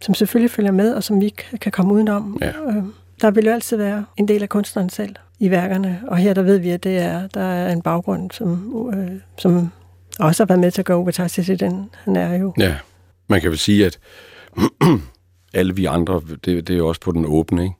som 0.00 0.14
selvfølgelig 0.14 0.50
følger 0.50 0.72
med, 0.72 0.94
og 0.94 1.02
som 1.02 1.20
vi 1.20 1.24
ikke 1.24 1.58
kan 1.60 1.72
komme 1.72 1.94
udenom. 1.94 2.38
Ja. 2.40 2.50
Øh, 2.68 2.84
der 3.20 3.30
vil 3.30 3.44
jo 3.44 3.52
altid 3.52 3.76
være 3.76 4.04
en 4.16 4.28
del 4.28 4.42
af 4.42 4.48
kunstneren 4.48 4.90
selv 4.90 5.14
i 5.38 5.50
værkerne, 5.50 6.02
og 6.08 6.16
her 6.16 6.34
der 6.34 6.42
ved 6.42 6.58
vi, 6.58 6.70
at 6.70 6.84
det 6.84 6.98
er, 6.98 7.26
der 7.26 7.40
er 7.40 7.72
en 7.72 7.82
baggrund, 7.82 8.30
som, 8.30 8.72
øh, 8.94 9.20
som 9.38 9.70
også 10.18 10.42
har 10.42 10.46
været 10.46 10.60
med 10.60 10.70
til 10.70 10.82
at 10.82 10.86
gøre 10.86 10.96
Overtasi 10.96 11.44
til 11.44 11.60
den, 11.60 11.90
han 12.04 12.16
er 12.16 12.38
jo. 12.38 12.54
Ja, 12.58 12.76
man 13.28 13.40
kan 13.40 13.50
vel 13.50 13.58
sige, 13.58 13.86
at 13.86 13.98
alle 15.54 15.76
vi 15.76 15.84
andre, 15.84 16.20
det, 16.44 16.68
det 16.68 16.70
er 16.70 16.76
jo 16.76 16.88
også 16.88 17.00
på 17.00 17.12
den 17.12 17.24
åbne, 17.28 17.62
ikke? 17.62 17.74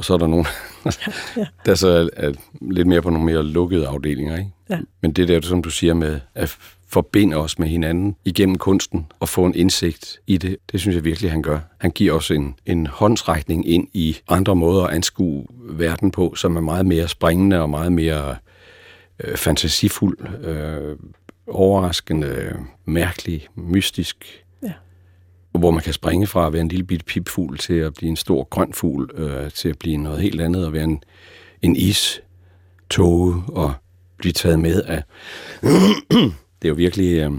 Og 0.00 0.04
så 0.04 0.14
er 0.14 0.18
der 0.18 0.26
nogen, 0.26 0.46
ja. 1.36 1.46
der 1.66 1.74
så 1.74 1.88
er, 1.88 2.08
er 2.16 2.32
lidt 2.60 2.88
mere 2.88 3.02
på 3.02 3.10
nogle 3.10 3.26
mere 3.26 3.42
lukkede 3.42 3.86
afdelinger, 3.86 4.38
ikke? 4.38 4.50
Ja. 4.70 4.78
Men 5.00 5.12
det 5.12 5.28
der, 5.28 5.40
som 5.40 5.62
du 5.62 5.70
siger 5.70 5.94
med 5.94 6.20
at 6.34 6.56
forbinde 6.88 7.36
os 7.36 7.58
med 7.58 7.68
hinanden 7.68 8.16
igennem 8.24 8.58
kunsten 8.58 9.06
og 9.20 9.28
få 9.28 9.44
en 9.44 9.54
indsigt 9.54 10.18
i 10.26 10.36
det, 10.36 10.56
det 10.72 10.80
synes 10.80 10.94
jeg 10.94 11.04
virkelig, 11.04 11.30
han 11.30 11.42
gør. 11.42 11.58
Han 11.78 11.90
giver 11.90 12.12
os 12.12 12.30
en, 12.30 12.54
en 12.66 12.86
håndsrækning 12.86 13.68
ind 13.68 13.88
i 13.92 14.16
andre 14.28 14.56
måder 14.56 14.84
at 14.84 14.94
anskue 14.94 15.46
verden 15.70 16.10
på, 16.10 16.34
som 16.34 16.56
er 16.56 16.60
meget 16.60 16.86
mere 16.86 17.08
springende 17.08 17.60
og 17.60 17.70
meget 17.70 17.92
mere 17.92 18.36
øh, 19.24 19.36
fantasifuld, 19.36 20.44
øh, 20.44 20.96
overraskende, 21.46 22.56
mærkelig, 22.84 23.46
mystisk. 23.54 24.44
Hvor 25.52 25.70
man 25.70 25.82
kan 25.82 25.92
springe 25.92 26.26
fra 26.26 26.46
at 26.46 26.52
være 26.52 26.62
en 26.62 26.68
lille 26.68 26.84
bitte 26.84 27.04
pipfugl 27.04 27.58
til 27.58 27.74
at 27.74 27.94
blive 27.94 28.08
en 28.08 28.16
stor 28.16 28.44
grøn 28.44 28.72
fugl, 28.72 29.10
øh, 29.14 29.50
til 29.50 29.68
at 29.68 29.78
blive 29.78 29.96
noget 29.96 30.20
helt 30.20 30.40
andet 30.40 30.66
og 30.66 30.72
være 30.72 30.84
en, 30.84 31.02
en 31.62 31.76
is 31.76 32.20
tåge 32.90 33.42
og 33.48 33.74
blive 34.18 34.32
taget 34.32 34.58
med 34.58 34.82
af. 34.82 35.02
det 36.62 36.64
er 36.64 36.68
jo 36.68 36.74
virkelig, 36.74 37.18
øh, 37.18 37.30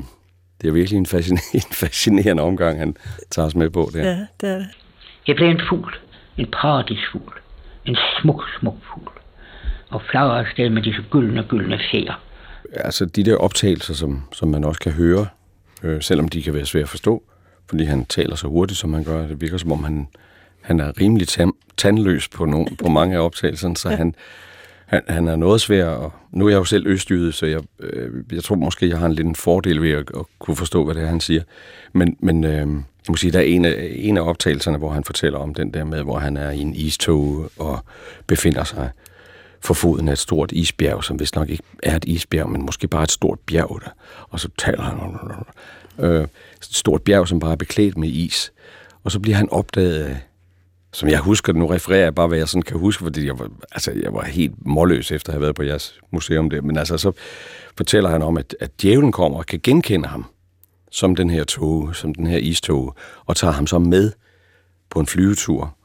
det 0.62 0.68
er 0.68 0.72
virkelig 0.72 0.98
en, 0.98 1.06
fascinerende, 1.06 1.56
en 1.68 1.74
fascinerende 1.74 2.44
omgang, 2.44 2.80
han 2.80 2.96
tager 3.30 3.46
os 3.46 3.56
med 3.56 3.70
på 3.70 3.90
der. 3.94 4.08
Ja, 4.08 4.18
det 4.42 4.50
er 4.50 4.58
det. 4.58 4.68
Jeg 5.28 5.36
blev 5.36 5.48
en 5.48 5.62
fugl, 5.70 5.96
en 6.38 6.48
paradisfugl, 6.62 7.34
en 7.86 7.98
smuk, 8.22 8.44
smuk 8.60 8.78
fugl, 8.94 9.12
og 9.90 10.02
flagrer 10.12 10.46
afsted 10.46 10.70
med 10.70 10.84
disse 10.84 11.02
gyldne, 11.12 11.44
gyldne 11.44 11.80
fjer. 11.92 12.22
Altså 12.74 13.06
de 13.06 13.24
der 13.24 13.38
optagelser, 13.38 13.94
som, 13.94 14.24
som 14.32 14.48
man 14.48 14.64
også 14.64 14.80
kan 14.80 14.92
høre, 14.92 15.28
øh, 15.84 16.02
selvom 16.02 16.28
de 16.28 16.44
kan 16.44 16.54
være 16.54 16.66
svære 16.66 16.84
at 16.84 16.90
forstå, 16.90 17.24
fordi 17.72 17.84
han 17.84 18.06
taler 18.06 18.36
så 18.36 18.48
hurtigt, 18.48 18.80
som 18.80 18.94
han 18.94 19.04
gør. 19.04 19.28
Det 19.28 19.42
virker 19.42 19.58
som 19.58 19.72
om, 19.72 19.84
han, 19.84 20.08
han 20.62 20.80
er 20.80 21.02
rimelig 21.02 21.28
tandløs 21.78 22.28
på, 22.28 22.46
nogle, 22.46 22.66
på 22.84 22.90
mange 22.90 23.16
af 23.16 23.20
optagelserne, 23.20 23.78
så 23.78 23.90
han, 23.90 24.16
han, 24.86 25.02
han 25.08 25.28
er 25.28 25.36
noget 25.36 25.62
svær, 25.62 25.86
og 25.86 26.12
nu 26.32 26.46
er 26.46 26.50
jeg 26.50 26.58
jo 26.58 26.64
selv 26.64 26.88
østjyde, 26.88 27.32
så 27.32 27.46
jeg, 27.46 27.62
øh, 27.80 28.24
jeg 28.32 28.44
tror 28.44 28.56
måske, 28.56 28.90
jeg 28.90 28.98
har 28.98 29.06
en 29.06 29.14
lille 29.14 29.36
fordel 29.36 29.82
ved 29.82 29.92
at, 29.92 29.98
at 29.98 30.26
kunne 30.40 30.56
forstå, 30.56 30.86
hvad 30.86 30.96
det 30.96 31.04
er, 31.04 31.08
han 31.08 31.20
siger. 31.20 31.44
Men, 31.94 32.18
men 32.20 32.44
øh, 32.44 32.58
jeg 32.58 33.10
må 33.10 33.16
sige, 33.16 33.32
der 33.32 33.40
er 33.40 33.44
en 33.44 33.66
af, 33.66 33.92
en 33.96 34.18
af 34.18 34.22
optagelserne, 34.22 34.78
hvor 34.78 34.90
han 34.90 35.04
fortæller 35.04 35.40
om 35.40 35.54
den 35.54 35.74
der 35.74 35.84
med, 35.84 36.04
hvor 36.04 36.20
han 36.20 36.38
er 36.38 36.50
i 36.50 36.60
en 36.60 36.76
istog 36.76 37.52
og 37.60 37.80
befinder 38.28 38.64
sig 38.64 38.90
for 39.62 39.74
foden 39.74 40.08
af 40.08 40.12
et 40.12 40.20
stort 40.20 40.52
isbjerg, 40.52 41.04
som 41.04 41.20
vist 41.20 41.36
nok 41.36 41.50
ikke 41.50 41.64
er 41.84 41.96
et 41.96 42.06
isbjerg, 42.06 42.50
men 42.50 42.66
måske 42.66 42.88
bare 42.88 43.04
et 43.04 43.12
stort 43.12 43.40
bjerg. 43.40 43.80
Der. 43.86 43.92
Og 44.30 44.40
så 44.40 44.50
taler 44.58 44.82
han 44.82 45.00
øh, 46.02 46.24
et 46.24 46.30
stort 46.62 47.02
bjerg, 47.02 47.28
som 47.28 47.40
bare 47.40 47.52
er 47.52 47.56
beklædt 47.56 47.98
med 47.98 48.10
is. 48.10 48.54
Og 49.04 49.12
så 49.12 49.20
bliver 49.20 49.38
han 49.38 49.50
opdaget 49.50 50.04
af, 50.04 50.18
som 50.94 51.10
jeg 51.10 51.20
husker 51.20 51.54
det, 51.54 51.60
nu 51.60 51.68
refererer 51.68 52.04
jeg 52.04 52.16
bare, 52.16 52.28
hvad 52.28 52.38
jeg 52.38 52.48
sådan 52.48 52.62
kan 52.62 52.80
huske, 52.80 53.04
fordi 53.04 53.26
jeg 53.26 53.40
var, 53.40 53.50
altså, 53.72 53.92
jeg 53.92 54.14
var 54.14 54.24
helt 54.24 54.54
målløs 54.66 55.12
efter 55.12 55.30
at 55.30 55.34
have 55.34 55.42
været 55.42 55.56
på 55.56 55.64
jeres 55.64 56.00
museum 56.12 56.50
der. 56.50 56.62
Men 56.62 56.78
altså, 56.78 56.98
så 56.98 57.12
fortæller 57.78 58.10
han 58.10 58.22
om, 58.22 58.38
at, 58.38 58.56
at 58.60 58.82
djævlen 58.82 59.12
kommer 59.12 59.38
og 59.38 59.46
kan 59.46 59.60
genkende 59.64 60.08
ham 60.08 60.26
som 60.92 61.16
den 61.16 61.30
her 61.30 61.44
tog, 61.44 61.96
som 61.96 62.16
den 62.16 62.28
her 62.28 62.38
istog, 62.38 62.96
og 63.26 63.36
tager 63.36 63.54
ham 63.54 63.68
så 63.68 63.80
med 63.80 64.12
på 64.90 65.00
en 65.00 65.08
flyvetur 65.08 65.76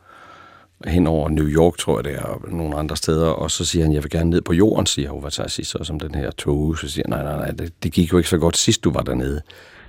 hen 0.86 1.06
over 1.06 1.28
New 1.28 1.46
York, 1.46 1.78
tror 1.78 1.98
jeg 1.98 2.04
det 2.04 2.14
er, 2.14 2.22
og 2.22 2.52
nogle 2.52 2.76
andre 2.76 2.96
steder, 2.96 3.26
og 3.26 3.50
så 3.50 3.64
siger 3.64 3.84
han, 3.84 3.92
jeg 3.92 4.02
vil 4.02 4.10
gerne 4.10 4.30
ned 4.30 4.40
på 4.40 4.52
jorden, 4.52 4.86
siger 4.86 5.10
Ovatasi, 5.10 5.64
så 5.64 5.78
som 5.84 6.00
den 6.00 6.14
her 6.14 6.30
tog, 6.30 6.78
så 6.78 6.88
siger 6.88 7.04
han, 7.08 7.24
nej, 7.24 7.36
nej, 7.36 7.46
nej, 7.46 7.50
det, 7.50 7.82
det 7.82 7.92
gik 7.92 8.12
jo 8.12 8.16
ikke 8.16 8.30
så 8.30 8.38
godt 8.38 8.56
sidst, 8.56 8.84
du 8.84 8.90
var 8.90 9.02
dernede. 9.02 9.42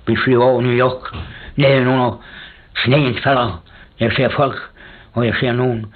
Vi 0.08 0.16
flyver 0.16 0.44
over 0.44 0.62
New 0.62 0.72
York, 0.72 1.14
nedenunder 1.56 2.22
sneen 2.84 3.18
falder. 3.24 3.62
Jeg 4.00 4.12
ser 4.12 4.28
folk, 4.28 4.56
og 5.12 5.26
jeg 5.26 5.34
ser 5.40 5.52
nogen, 5.52 5.86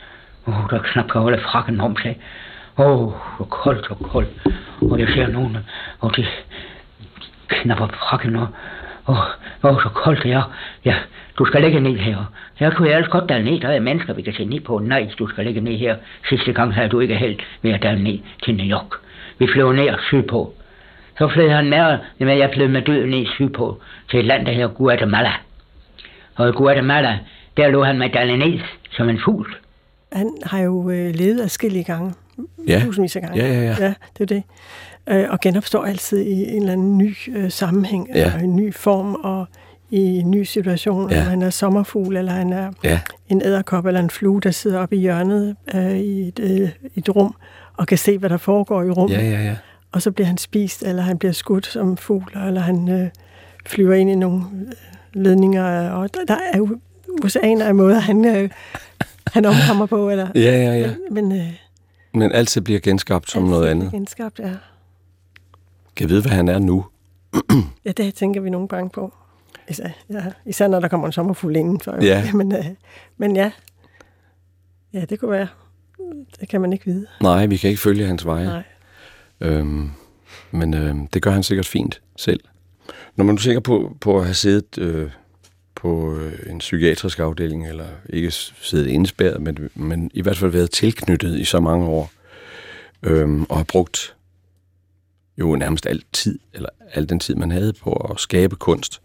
oh, 0.47 0.55
der 0.71 0.79
knap 0.79 1.11
kan 1.11 1.21
holde 1.21 1.39
frakken 1.39 1.81
om 1.81 1.97
sig. 1.97 2.19
Åh, 2.79 2.87
oh, 2.87 3.13
hvor 3.37 3.47
koldt 3.47 3.91
og 3.91 3.99
koldt. 3.99 4.29
Og 4.91 5.01
jeg 5.01 5.09
ser 5.09 5.27
nogen, 5.27 5.57
og 6.01 6.17
de 6.17 6.27
knapper 7.49 7.87
frakken, 7.87 8.37
og 8.37 8.49
åh, 9.09 9.19
oh, 9.63 9.71
oh, 9.71 9.83
så 9.83 9.89
koldt 9.89 10.23
det 10.23 10.33
er. 10.33 10.53
Ja, 10.85 10.95
du 11.39 11.45
skal 11.45 11.63
ligge 11.63 11.81
ned 11.81 11.97
her. 11.97 12.17
Her 12.55 12.71
kunne 12.71 12.89
jeg 12.89 12.97
ellers 12.97 13.11
godt 13.11 13.29
dale 13.29 13.45
ned. 13.45 13.61
Der 13.61 13.69
er 13.69 13.81
mennesker, 13.81 14.15
vi 14.15 14.23
kan 14.23 14.35
se 14.35 14.45
ned 14.45 14.61
på. 14.61 14.79
Nej, 14.79 15.11
du 15.19 15.27
skal 15.27 15.45
ligge 15.45 15.61
ned 15.61 15.77
her. 15.79 15.97
Sidste 16.29 16.53
gang 16.53 16.75
havde 16.75 16.89
du 16.89 17.01
ikke 17.01 17.17
held 17.17 17.39
med 17.63 17.73
at 17.73 17.83
dale 17.83 18.05
ned 18.05 18.19
til 18.45 18.55
New 18.55 18.67
York. 18.67 18.93
Vi 19.39 19.47
flyver 19.53 19.73
ned 19.73 19.99
sydpå. 20.09 20.55
Så 21.23 21.29
fløj 21.35 21.49
han 21.49 21.65
med, 21.71 21.99
med 22.27 22.37
jeg 22.37 22.51
fløj 22.55 22.69
med 22.69 22.83
døden 22.83 23.11
ned 23.11 23.27
sydpå 23.35 23.79
til 24.11 24.19
et 24.19 24.25
land, 24.25 24.47
der 24.47 24.53
hedder 24.53 24.69
Guatemala. 24.69 25.33
Og 26.35 26.49
i 26.49 26.53
Guatemala, 26.53 27.19
der 27.57 27.69
lå 27.69 27.85
han 27.85 27.99
med 27.99 28.11
dale 28.11 28.37
ned 28.39 28.61
som 28.91 29.09
en 29.09 29.19
fugl. 29.25 29.57
Han 30.13 30.31
har 30.45 30.61
jo 30.61 30.91
øh, 30.91 31.15
levet 31.15 31.41
afskillige 31.41 31.85
gange. 31.85 32.15
Ja. 32.69 32.83
Tusindvis 32.85 33.17
af 33.17 33.23
gange. 33.23 33.39
Ja, 33.45 33.49
ja, 33.53 33.61
ja. 33.61 33.75
ja 33.81 33.95
det 34.19 34.21
er 34.33 34.35
det. 34.35 34.43
Øh, 35.09 35.25
og 35.31 35.41
genopstår 35.41 35.85
altid 35.85 36.19
i 36.19 36.43
en 36.57 36.61
eller 36.63 36.73
anden 36.73 36.99
ny 36.99 37.15
øh, 37.37 37.51
sammenhæng, 37.51 38.09
Ja. 38.15 38.33
og 38.35 38.45
en 38.45 38.57
ny 38.57 38.75
form, 38.75 39.15
og 39.15 39.47
i 39.91 40.01
en 40.19 40.31
ny 40.31 40.43
situation. 40.43 41.11
Ja. 41.11 41.17
Ja. 41.17 41.23
Han 41.23 41.43
er 41.43 41.51
sommerfugl, 41.51 42.17
eller 42.17 42.33
han 42.33 42.53
er 42.53 42.71
Ja, 42.85 43.01
en 43.29 43.43
æderkop, 43.45 43.87
eller 43.87 44.01
en 44.01 44.11
flue, 44.11 44.41
der 44.41 44.51
sidder 44.51 44.79
oppe 44.79 44.97
i 44.97 44.99
hjørnet 44.99 45.57
øh, 45.75 45.97
i, 45.99 46.29
et, 46.29 46.41
øh, 46.43 46.69
i 46.95 46.99
et 46.99 47.17
rum, 47.17 47.35
og 47.77 47.87
kan 47.87 47.99
se, 47.99 48.19
hvad 48.19 48.31
der 48.31 48.37
foregår 48.37 48.83
i 48.83 48.91
rummet. 48.91 49.17
ja, 49.17 49.23
ja, 49.25 49.43
ja. 49.45 49.57
Og 49.93 50.03
så 50.03 50.11
bliver 50.13 50.27
han 50.27 50.39
spist, 50.39 50.83
eller 50.83 51.03
han 51.03 51.19
bliver 51.19 51.33
skudt 51.33 51.67
som 51.67 51.97
fugl, 51.97 52.33
eller 52.47 52.61
han 52.61 52.89
øh, 52.89 53.09
flyver 53.67 53.95
ind 53.95 54.11
i 54.11 54.15
nogle 54.15 54.45
øh, 54.67 54.73
ledninger. 55.13 55.91
Og 55.91 56.09
der, 56.29 56.37
er 56.53 56.59
jo 56.59 56.79
oceaner 57.25 57.65
af 57.67 57.75
måder, 57.75 57.99
han, 57.99 58.25
øh, 58.25 58.51
han 59.27 59.45
omkommer 59.45 59.87
på. 59.87 60.11
Eller, 60.11 60.29
Ja, 60.35 60.41
ja, 60.41 60.75
ja. 60.75 60.95
Men, 61.11 61.29
men 61.29 61.41
øh, 61.41 61.53
Men 62.13 62.33
altid 62.33 62.61
bliver 62.61 62.81
genskabt 62.81 63.31
som 63.31 63.43
noget 63.43 63.69
andet. 63.69 63.91
Genskabt, 63.91 64.39
ja. 64.39 64.53
Kan 65.97 66.09
vide, 66.09 66.23
hvad 66.23 66.33
han 66.33 66.49
er 66.49 66.59
nu. 66.59 66.85
ja, 67.85 67.93
det 67.93 68.15
tænker 68.15 68.41
vi 68.41 68.51
nogle 68.51 68.69
gange 68.69 68.91
på. 68.91 69.13
Især, 69.69 69.89
ja, 70.11 70.23
især 70.47 70.69
når 70.69 70.81
der 70.81 70.89
kommer 70.89 71.07
en 71.07 71.13
sommerfugl 71.13 71.57
indenfor. 71.57 71.93
jo. 71.97 72.03
Ja. 72.03 72.33
Men, 72.39 72.53
øh, 72.53 72.67
men 73.17 73.37
ja, 73.37 73.51
ja, 74.93 75.05
det 75.05 75.21
kunne 75.21 75.31
være. 75.31 75.47
Det 76.41 76.49
kan 76.49 76.61
man 76.61 76.73
ikke 76.73 76.85
vide. 76.85 77.07
Nej, 77.21 77.47
vi 77.47 77.57
kan 77.57 77.71
ikke 77.71 77.83
følge 77.83 78.07
hans 78.07 78.27
veje. 78.27 78.45
Nej. 78.47 78.63
Øhm, 79.43 79.91
men 80.51 80.75
øh, 80.75 80.95
det 81.15 81.23
gør 81.23 81.31
han 81.31 81.43
sikkert 81.43 81.67
fint 81.67 82.03
selv. 82.17 82.41
Når 83.17 83.25
man 83.25 83.35
nu 83.35 83.39
tænker 83.39 83.61
på, 83.61 83.97
på 84.01 84.19
at 84.19 84.25
have 84.25 84.35
siddet 84.35 84.79
øh, 84.79 85.11
på 85.75 86.17
øh, 86.17 86.33
en 86.51 86.59
psykiatrisk 86.59 87.19
afdeling, 87.19 87.69
eller 87.69 87.87
ikke 88.11 88.31
siddet 88.31 88.87
indespærret, 88.87 89.43
men, 89.43 89.71
men 89.75 90.11
i 90.15 90.23
hvert 90.23 90.39
fald 90.39 90.51
været 90.51 90.71
tilknyttet 90.71 91.39
i 91.39 91.45
så 91.45 91.61
mange 91.61 91.87
år, 91.87 92.11
øhm, 93.03 93.43
og 93.43 93.57
har 93.57 93.65
brugt 93.65 94.17
jo 95.39 95.57
nærmest 95.57 95.87
al 95.87 96.03
tid, 96.13 96.39
eller 96.53 96.69
al 96.93 97.09
den 97.09 97.21
tid, 97.21 97.35
man 97.35 97.51
havde 97.51 97.73
på 97.73 97.93
at 97.93 98.21
skabe 98.21 98.57
kunst. 98.57 99.01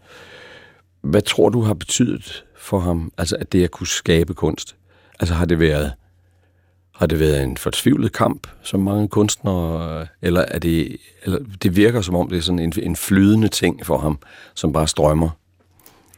Hvad 1.00 1.22
tror 1.22 1.48
du 1.48 1.60
har 1.60 1.74
betydet 1.74 2.44
for 2.56 2.78
ham, 2.78 3.12
altså 3.18 3.36
at 3.36 3.52
det 3.52 3.64
at 3.64 3.70
kunne 3.70 3.86
skabe 3.86 4.34
kunst? 4.34 4.76
Altså 5.20 5.34
har 5.34 5.44
det 5.44 5.60
været 5.60 5.92
har 6.98 7.06
det 7.06 7.20
været 7.20 7.42
en 7.42 7.56
fortvivlet 7.56 8.12
kamp, 8.12 8.46
som 8.62 8.80
mange 8.80 9.08
kunstnere, 9.08 10.06
eller 10.22 10.40
er 10.40 10.58
det, 10.58 10.96
eller 11.24 11.38
det 11.62 11.76
virker 11.76 12.00
som 12.00 12.14
om 12.14 12.28
det 12.28 12.38
er 12.38 12.42
sådan 12.42 12.58
en, 12.58 12.72
en 12.82 12.96
flydende 12.96 13.48
ting 13.48 13.86
for 13.86 13.98
ham, 13.98 14.18
som 14.54 14.72
bare 14.72 14.88
strømmer 14.88 15.30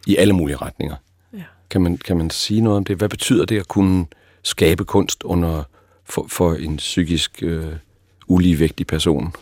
i 0.06 0.16
alle 0.16 0.32
mulige 0.32 0.56
retninger. 0.56 0.96
Ja. 1.32 1.42
Kan 1.70 1.80
man, 1.80 1.96
kan 1.96 2.16
man 2.16 2.30
sige 2.30 2.60
noget 2.60 2.76
om 2.76 2.84
det? 2.84 2.96
Hvad 2.96 3.08
betyder 3.08 3.44
det 3.44 3.58
at 3.58 3.68
kunne 3.68 4.06
skabe 4.42 4.84
kunst 4.84 5.22
under, 5.22 5.62
for, 6.04 6.26
for 6.28 6.54
en 6.54 6.76
psykisk 6.76 7.42
øh, 7.42 7.72
uligevægtig 8.28 8.86
person? 8.86 9.32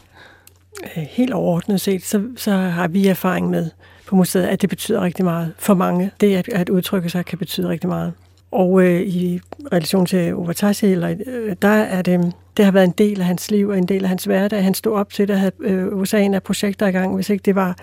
Øh, 0.97 1.03
Helt 1.03 1.33
overordnet 1.33 1.81
set, 1.81 2.05
så, 2.05 2.29
så 2.37 2.51
har 2.51 2.89
vi 2.89 3.07
erfaring 3.07 3.51
med 3.51 3.71
på 4.07 4.17
museet, 4.17 4.47
at 4.47 4.63
det 4.63 4.71
betyder 4.71 5.01
rigtig 5.01 5.25
meget 5.25 5.55
for 5.59 5.75
mange. 5.75 6.11
Det 6.21 6.37
at, 6.37 6.49
at 6.49 6.69
udtrykke 6.69 7.11
sig 7.11 7.25
kan 7.25 7.39
betyde 7.39 7.69
rigtig 7.69 7.89
meget. 7.89 8.13
Og 8.51 8.83
øh, 8.83 9.01
i 9.01 9.41
relation 9.73 10.07
til 10.07 10.35
Ovatasi, 10.35 10.87
eller, 10.87 11.15
øh, 11.27 11.57
der 11.63 11.69
er 11.69 12.03
det, 12.03 12.33
det 12.57 12.65
har 12.65 12.73
været 12.73 12.85
en 12.85 12.95
del 12.99 13.21
af 13.21 13.27
hans 13.27 13.51
liv 13.51 13.69
og 13.69 13.79
en 13.79 13.89
del 13.89 14.03
af 14.03 14.09
hans 14.09 14.25
hverdag. 14.25 14.65
Han 14.65 14.75
stod 14.75 14.93
op 14.93 15.13
til 15.13 15.29
det, 15.29 15.35
at 15.35 15.41
have 15.41 15.53
øh, 15.61 15.87
USA'en 15.87 16.35
af 16.35 16.43
projekter 16.43 16.87
i 16.87 16.91
gang. 16.91 17.15
Hvis 17.15 17.31
ikke 17.31 17.43
det 17.43 17.55
var 17.55 17.77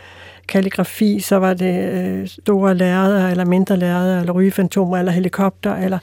kalligrafi, 0.47 1.19
så 1.19 1.36
var 1.36 1.54
det 1.54 1.93
øh, 1.93 2.28
store 2.28 2.75
lærreder, 2.75 3.28
eller 3.28 3.45
mindre 3.45 3.78
lærreder, 3.78 4.19
eller 4.19 4.34
rygefantomer, 4.34 4.97
eller 4.97 5.12
helikopter, 5.12 5.75
eller 5.75 5.99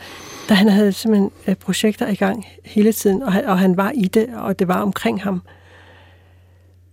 der 0.49 0.55
han 0.55 0.69
havde 0.69 0.93
simpelthen 0.93 1.31
øh, 1.47 1.55
projekter 1.55 2.09
i 2.09 2.15
gang 2.15 2.47
hele 2.65 2.93
tiden, 2.93 3.23
og 3.23 3.33
og 3.47 3.59
han 3.59 3.77
var 3.77 3.93
i 3.95 4.05
det, 4.05 4.27
og 4.37 4.59
det 4.59 4.69
var 4.69 4.83
omkring 4.83 5.23
ham 5.23 5.43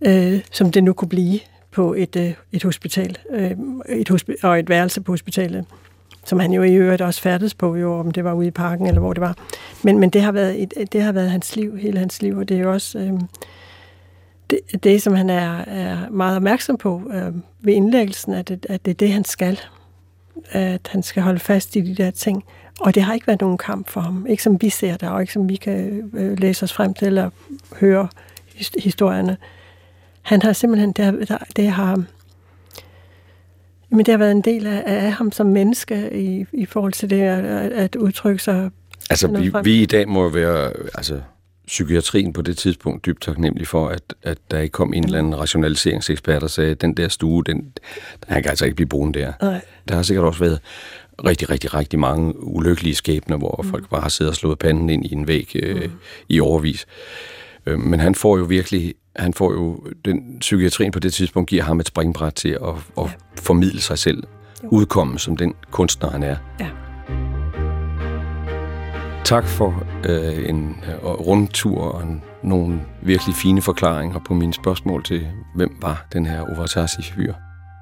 øh, 0.06 0.40
som 0.52 0.72
det 0.72 0.84
nu 0.84 0.92
kunne 0.92 1.08
blive 1.08 1.40
på 1.70 1.94
et, 1.94 2.16
øh, 2.16 2.32
et 2.52 2.62
hospital, 2.62 3.18
øh, 3.30 3.50
et 3.88 4.10
hospi- 4.10 4.36
og 4.42 4.58
et 4.58 4.68
værelse 4.68 5.00
på 5.00 5.12
hospitalet, 5.12 5.64
som 6.24 6.40
han 6.40 6.52
jo 6.52 6.62
i 6.62 6.74
øvrigt 6.74 7.02
også 7.02 7.20
færdes 7.22 7.54
på, 7.54 7.76
jo, 7.76 7.98
om 7.98 8.10
det 8.10 8.24
var 8.24 8.32
ude 8.32 8.46
i 8.46 8.50
parken 8.50 8.86
eller 8.86 9.00
hvor 9.00 9.12
det 9.12 9.20
var. 9.20 9.36
Men, 9.82 9.98
men 9.98 10.10
det, 10.10 10.22
har 10.22 10.32
været 10.32 10.62
et, 10.62 10.92
det 10.92 11.02
har 11.02 11.12
været 11.12 11.30
hans 11.30 11.56
liv, 11.56 11.76
hele 11.76 11.98
hans 11.98 12.22
liv, 12.22 12.36
og 12.36 12.48
det 12.48 12.56
er 12.56 12.60
jo 12.60 12.72
også 12.72 12.98
øh, 12.98 13.12
det, 14.50 14.84
det, 14.84 15.02
som 15.02 15.14
han 15.14 15.30
er, 15.30 15.58
er 15.66 16.10
meget 16.10 16.36
opmærksom 16.36 16.76
på 16.76 17.02
øh, 17.14 17.34
ved 17.60 17.74
indlæggelsen, 17.74 18.32
at 18.34 18.48
det, 18.48 18.66
at 18.68 18.84
det 18.84 18.90
er 18.90 18.94
det, 18.94 19.12
han 19.12 19.24
skal. 19.24 19.60
At 20.50 20.88
han 20.92 21.02
skal 21.02 21.22
holde 21.22 21.38
fast 21.40 21.76
i 21.76 21.80
de 21.80 21.94
der 21.94 22.10
ting. 22.10 22.44
Og 22.80 22.94
det 22.94 23.02
har 23.02 23.14
ikke 23.14 23.26
været 23.26 23.40
nogen 23.40 23.58
kamp 23.58 23.88
for 23.88 24.00
ham. 24.00 24.26
Ikke 24.28 24.42
som 24.42 24.62
vi 24.62 24.70
ser 24.70 24.96
det, 24.96 25.08
og 25.08 25.20
ikke 25.20 25.32
som 25.32 25.48
vi 25.48 25.56
kan 25.56 26.10
øh, 26.14 26.38
læse 26.38 26.62
os 26.64 26.72
frem 26.72 26.94
til 26.94 27.06
eller 27.06 27.30
høre 27.80 28.08
historierne. 28.78 29.36
Han 30.22 30.42
har 30.42 30.52
simpelthen, 30.52 30.92
det 30.92 31.04
har, 31.04 31.12
der- 31.12 31.44
det 31.56 31.70
har, 31.70 32.02
men 33.90 34.06
det 34.06 34.08
har 34.08 34.18
været 34.18 34.30
en 34.30 34.40
del 34.40 34.66
af, 34.66 34.82
af 34.86 35.12
ham 35.12 35.32
som 35.32 35.46
menneske 35.46 36.10
i, 36.12 36.46
i 36.52 36.66
forhold 36.66 36.92
til 36.92 37.10
det 37.10 37.20
at, 37.20 37.44
at 37.72 37.96
udtrykke 37.96 38.42
sig. 38.42 38.70
Altså, 39.10 39.28
vi, 39.28 39.50
frem. 39.50 39.64
vi 39.64 39.82
i 39.82 39.86
dag 39.86 40.08
må 40.08 40.28
være, 40.28 40.72
altså, 40.94 41.20
psykiatrien 41.66 42.32
på 42.32 42.42
det 42.42 42.56
tidspunkt 42.56 43.06
dybt 43.06 43.22
taknemmelig 43.22 43.66
for, 43.66 43.88
at, 43.88 44.02
at 44.22 44.38
der 44.50 44.58
ikke 44.58 44.72
kom 44.72 44.94
en 44.94 45.04
eller 45.04 45.18
anden 45.18 45.38
rationaliseringsekspert 45.38 46.42
og 46.42 46.50
sagde, 46.50 46.74
den 46.74 46.94
der 46.96 47.08
stue, 47.08 47.44
den, 47.44 47.72
han 48.28 48.42
kan 48.42 48.50
altså 48.50 48.64
ikke 48.64 48.74
blive 48.76 48.88
boende 48.88 49.18
der. 49.18 49.32
Nej. 49.42 49.60
Der 49.88 49.94
har 49.94 50.02
sikkert 50.02 50.26
også 50.26 50.40
været 50.40 50.60
rigtig, 51.24 51.50
rigtig, 51.50 51.74
rigtig 51.74 51.98
mange 51.98 52.44
ulykkelige 52.44 52.94
skæbner, 52.94 53.36
hvor 53.36 53.60
mm. 53.62 53.70
folk 53.70 53.90
bare 53.90 54.00
har 54.00 54.08
siddet 54.08 54.30
og 54.30 54.36
slået 54.36 54.58
panden 54.58 54.90
ind 54.90 55.06
i 55.06 55.12
en 55.12 55.28
væg 55.28 55.50
øh, 55.54 55.82
mm. 55.82 55.90
i 56.28 56.40
overvis. 56.40 56.86
Øh, 57.66 57.78
men 57.78 58.00
han 58.00 58.14
får 58.14 58.36
jo 58.38 58.44
virkelig, 58.44 58.94
han 59.16 59.34
får 59.34 59.52
jo, 59.52 59.84
den 60.04 60.38
psykiatrien 60.40 60.92
på 60.92 60.98
det 60.98 61.12
tidspunkt 61.12 61.50
giver 61.50 61.62
ham 61.62 61.80
et 61.80 61.86
springbræt 61.86 62.34
til 62.34 62.48
at, 62.48 62.68
at 62.98 63.04
ja. 63.04 63.10
formidle 63.38 63.80
sig 63.80 63.98
selv, 63.98 64.22
Jo. 64.62 64.68
udkomme 64.68 65.18
som 65.18 65.36
den 65.36 65.54
kunstner, 65.70 66.10
han 66.10 66.22
er. 66.22 66.36
Ja. 66.60 66.68
Tak 69.24 69.46
for 69.46 69.84
øh, 70.08 70.48
en 70.48 70.84
øh, 70.88 71.04
rundtur 71.04 71.80
og 71.80 72.02
en, 72.02 72.22
nogle 72.42 72.80
virkelig 73.02 73.34
fine 73.34 73.62
forklaringer 73.62 74.18
på 74.18 74.34
mine 74.34 74.54
spørgsmål 74.54 75.04
til, 75.04 75.26
hvem 75.54 75.76
var 75.82 76.06
den 76.12 76.26
her 76.26 76.40
Ovatasi-fyr. 76.40 77.34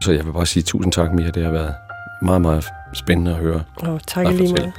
Så 0.02 0.12
jeg 0.12 0.26
vil 0.26 0.32
bare 0.32 0.46
sige 0.46 0.62
tusind 0.62 0.92
tak, 0.92 1.12
Mia. 1.12 1.30
Det 1.30 1.44
har 1.44 1.50
været 1.50 1.74
meget, 2.22 2.40
meget 2.40 2.64
spændende 2.94 3.30
at 3.30 3.36
høre. 3.36 3.62
Og 3.76 4.00
tak 4.06 4.26
lige 4.26 4.50
måde. 4.50 4.72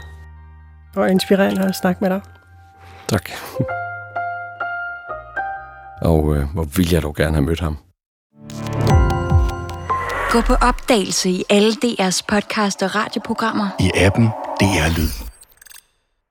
Og 0.95 1.11
inspirerende 1.11 1.65
at 1.65 1.75
snakke 1.75 2.03
med 2.03 2.09
dig. 2.09 2.21
Tak. 3.07 3.29
Og 6.01 6.35
øh, 6.35 6.53
hvor 6.53 6.63
ville 6.63 6.93
jeg 6.93 7.01
dog 7.01 7.15
gerne 7.15 7.33
have 7.33 7.45
mødt 7.45 7.59
ham. 7.59 7.77
Gå 10.31 10.41
på 10.41 10.53
opdagelse 10.53 11.29
i 11.29 11.43
alle 11.49 11.71
DR's 11.85 12.21
podcast 12.27 12.83
og 12.83 12.95
radioprogrammer. 12.95 13.67
I 13.79 13.91
appen 13.95 14.25
DR 14.59 14.97
Lyd. 14.97 15.28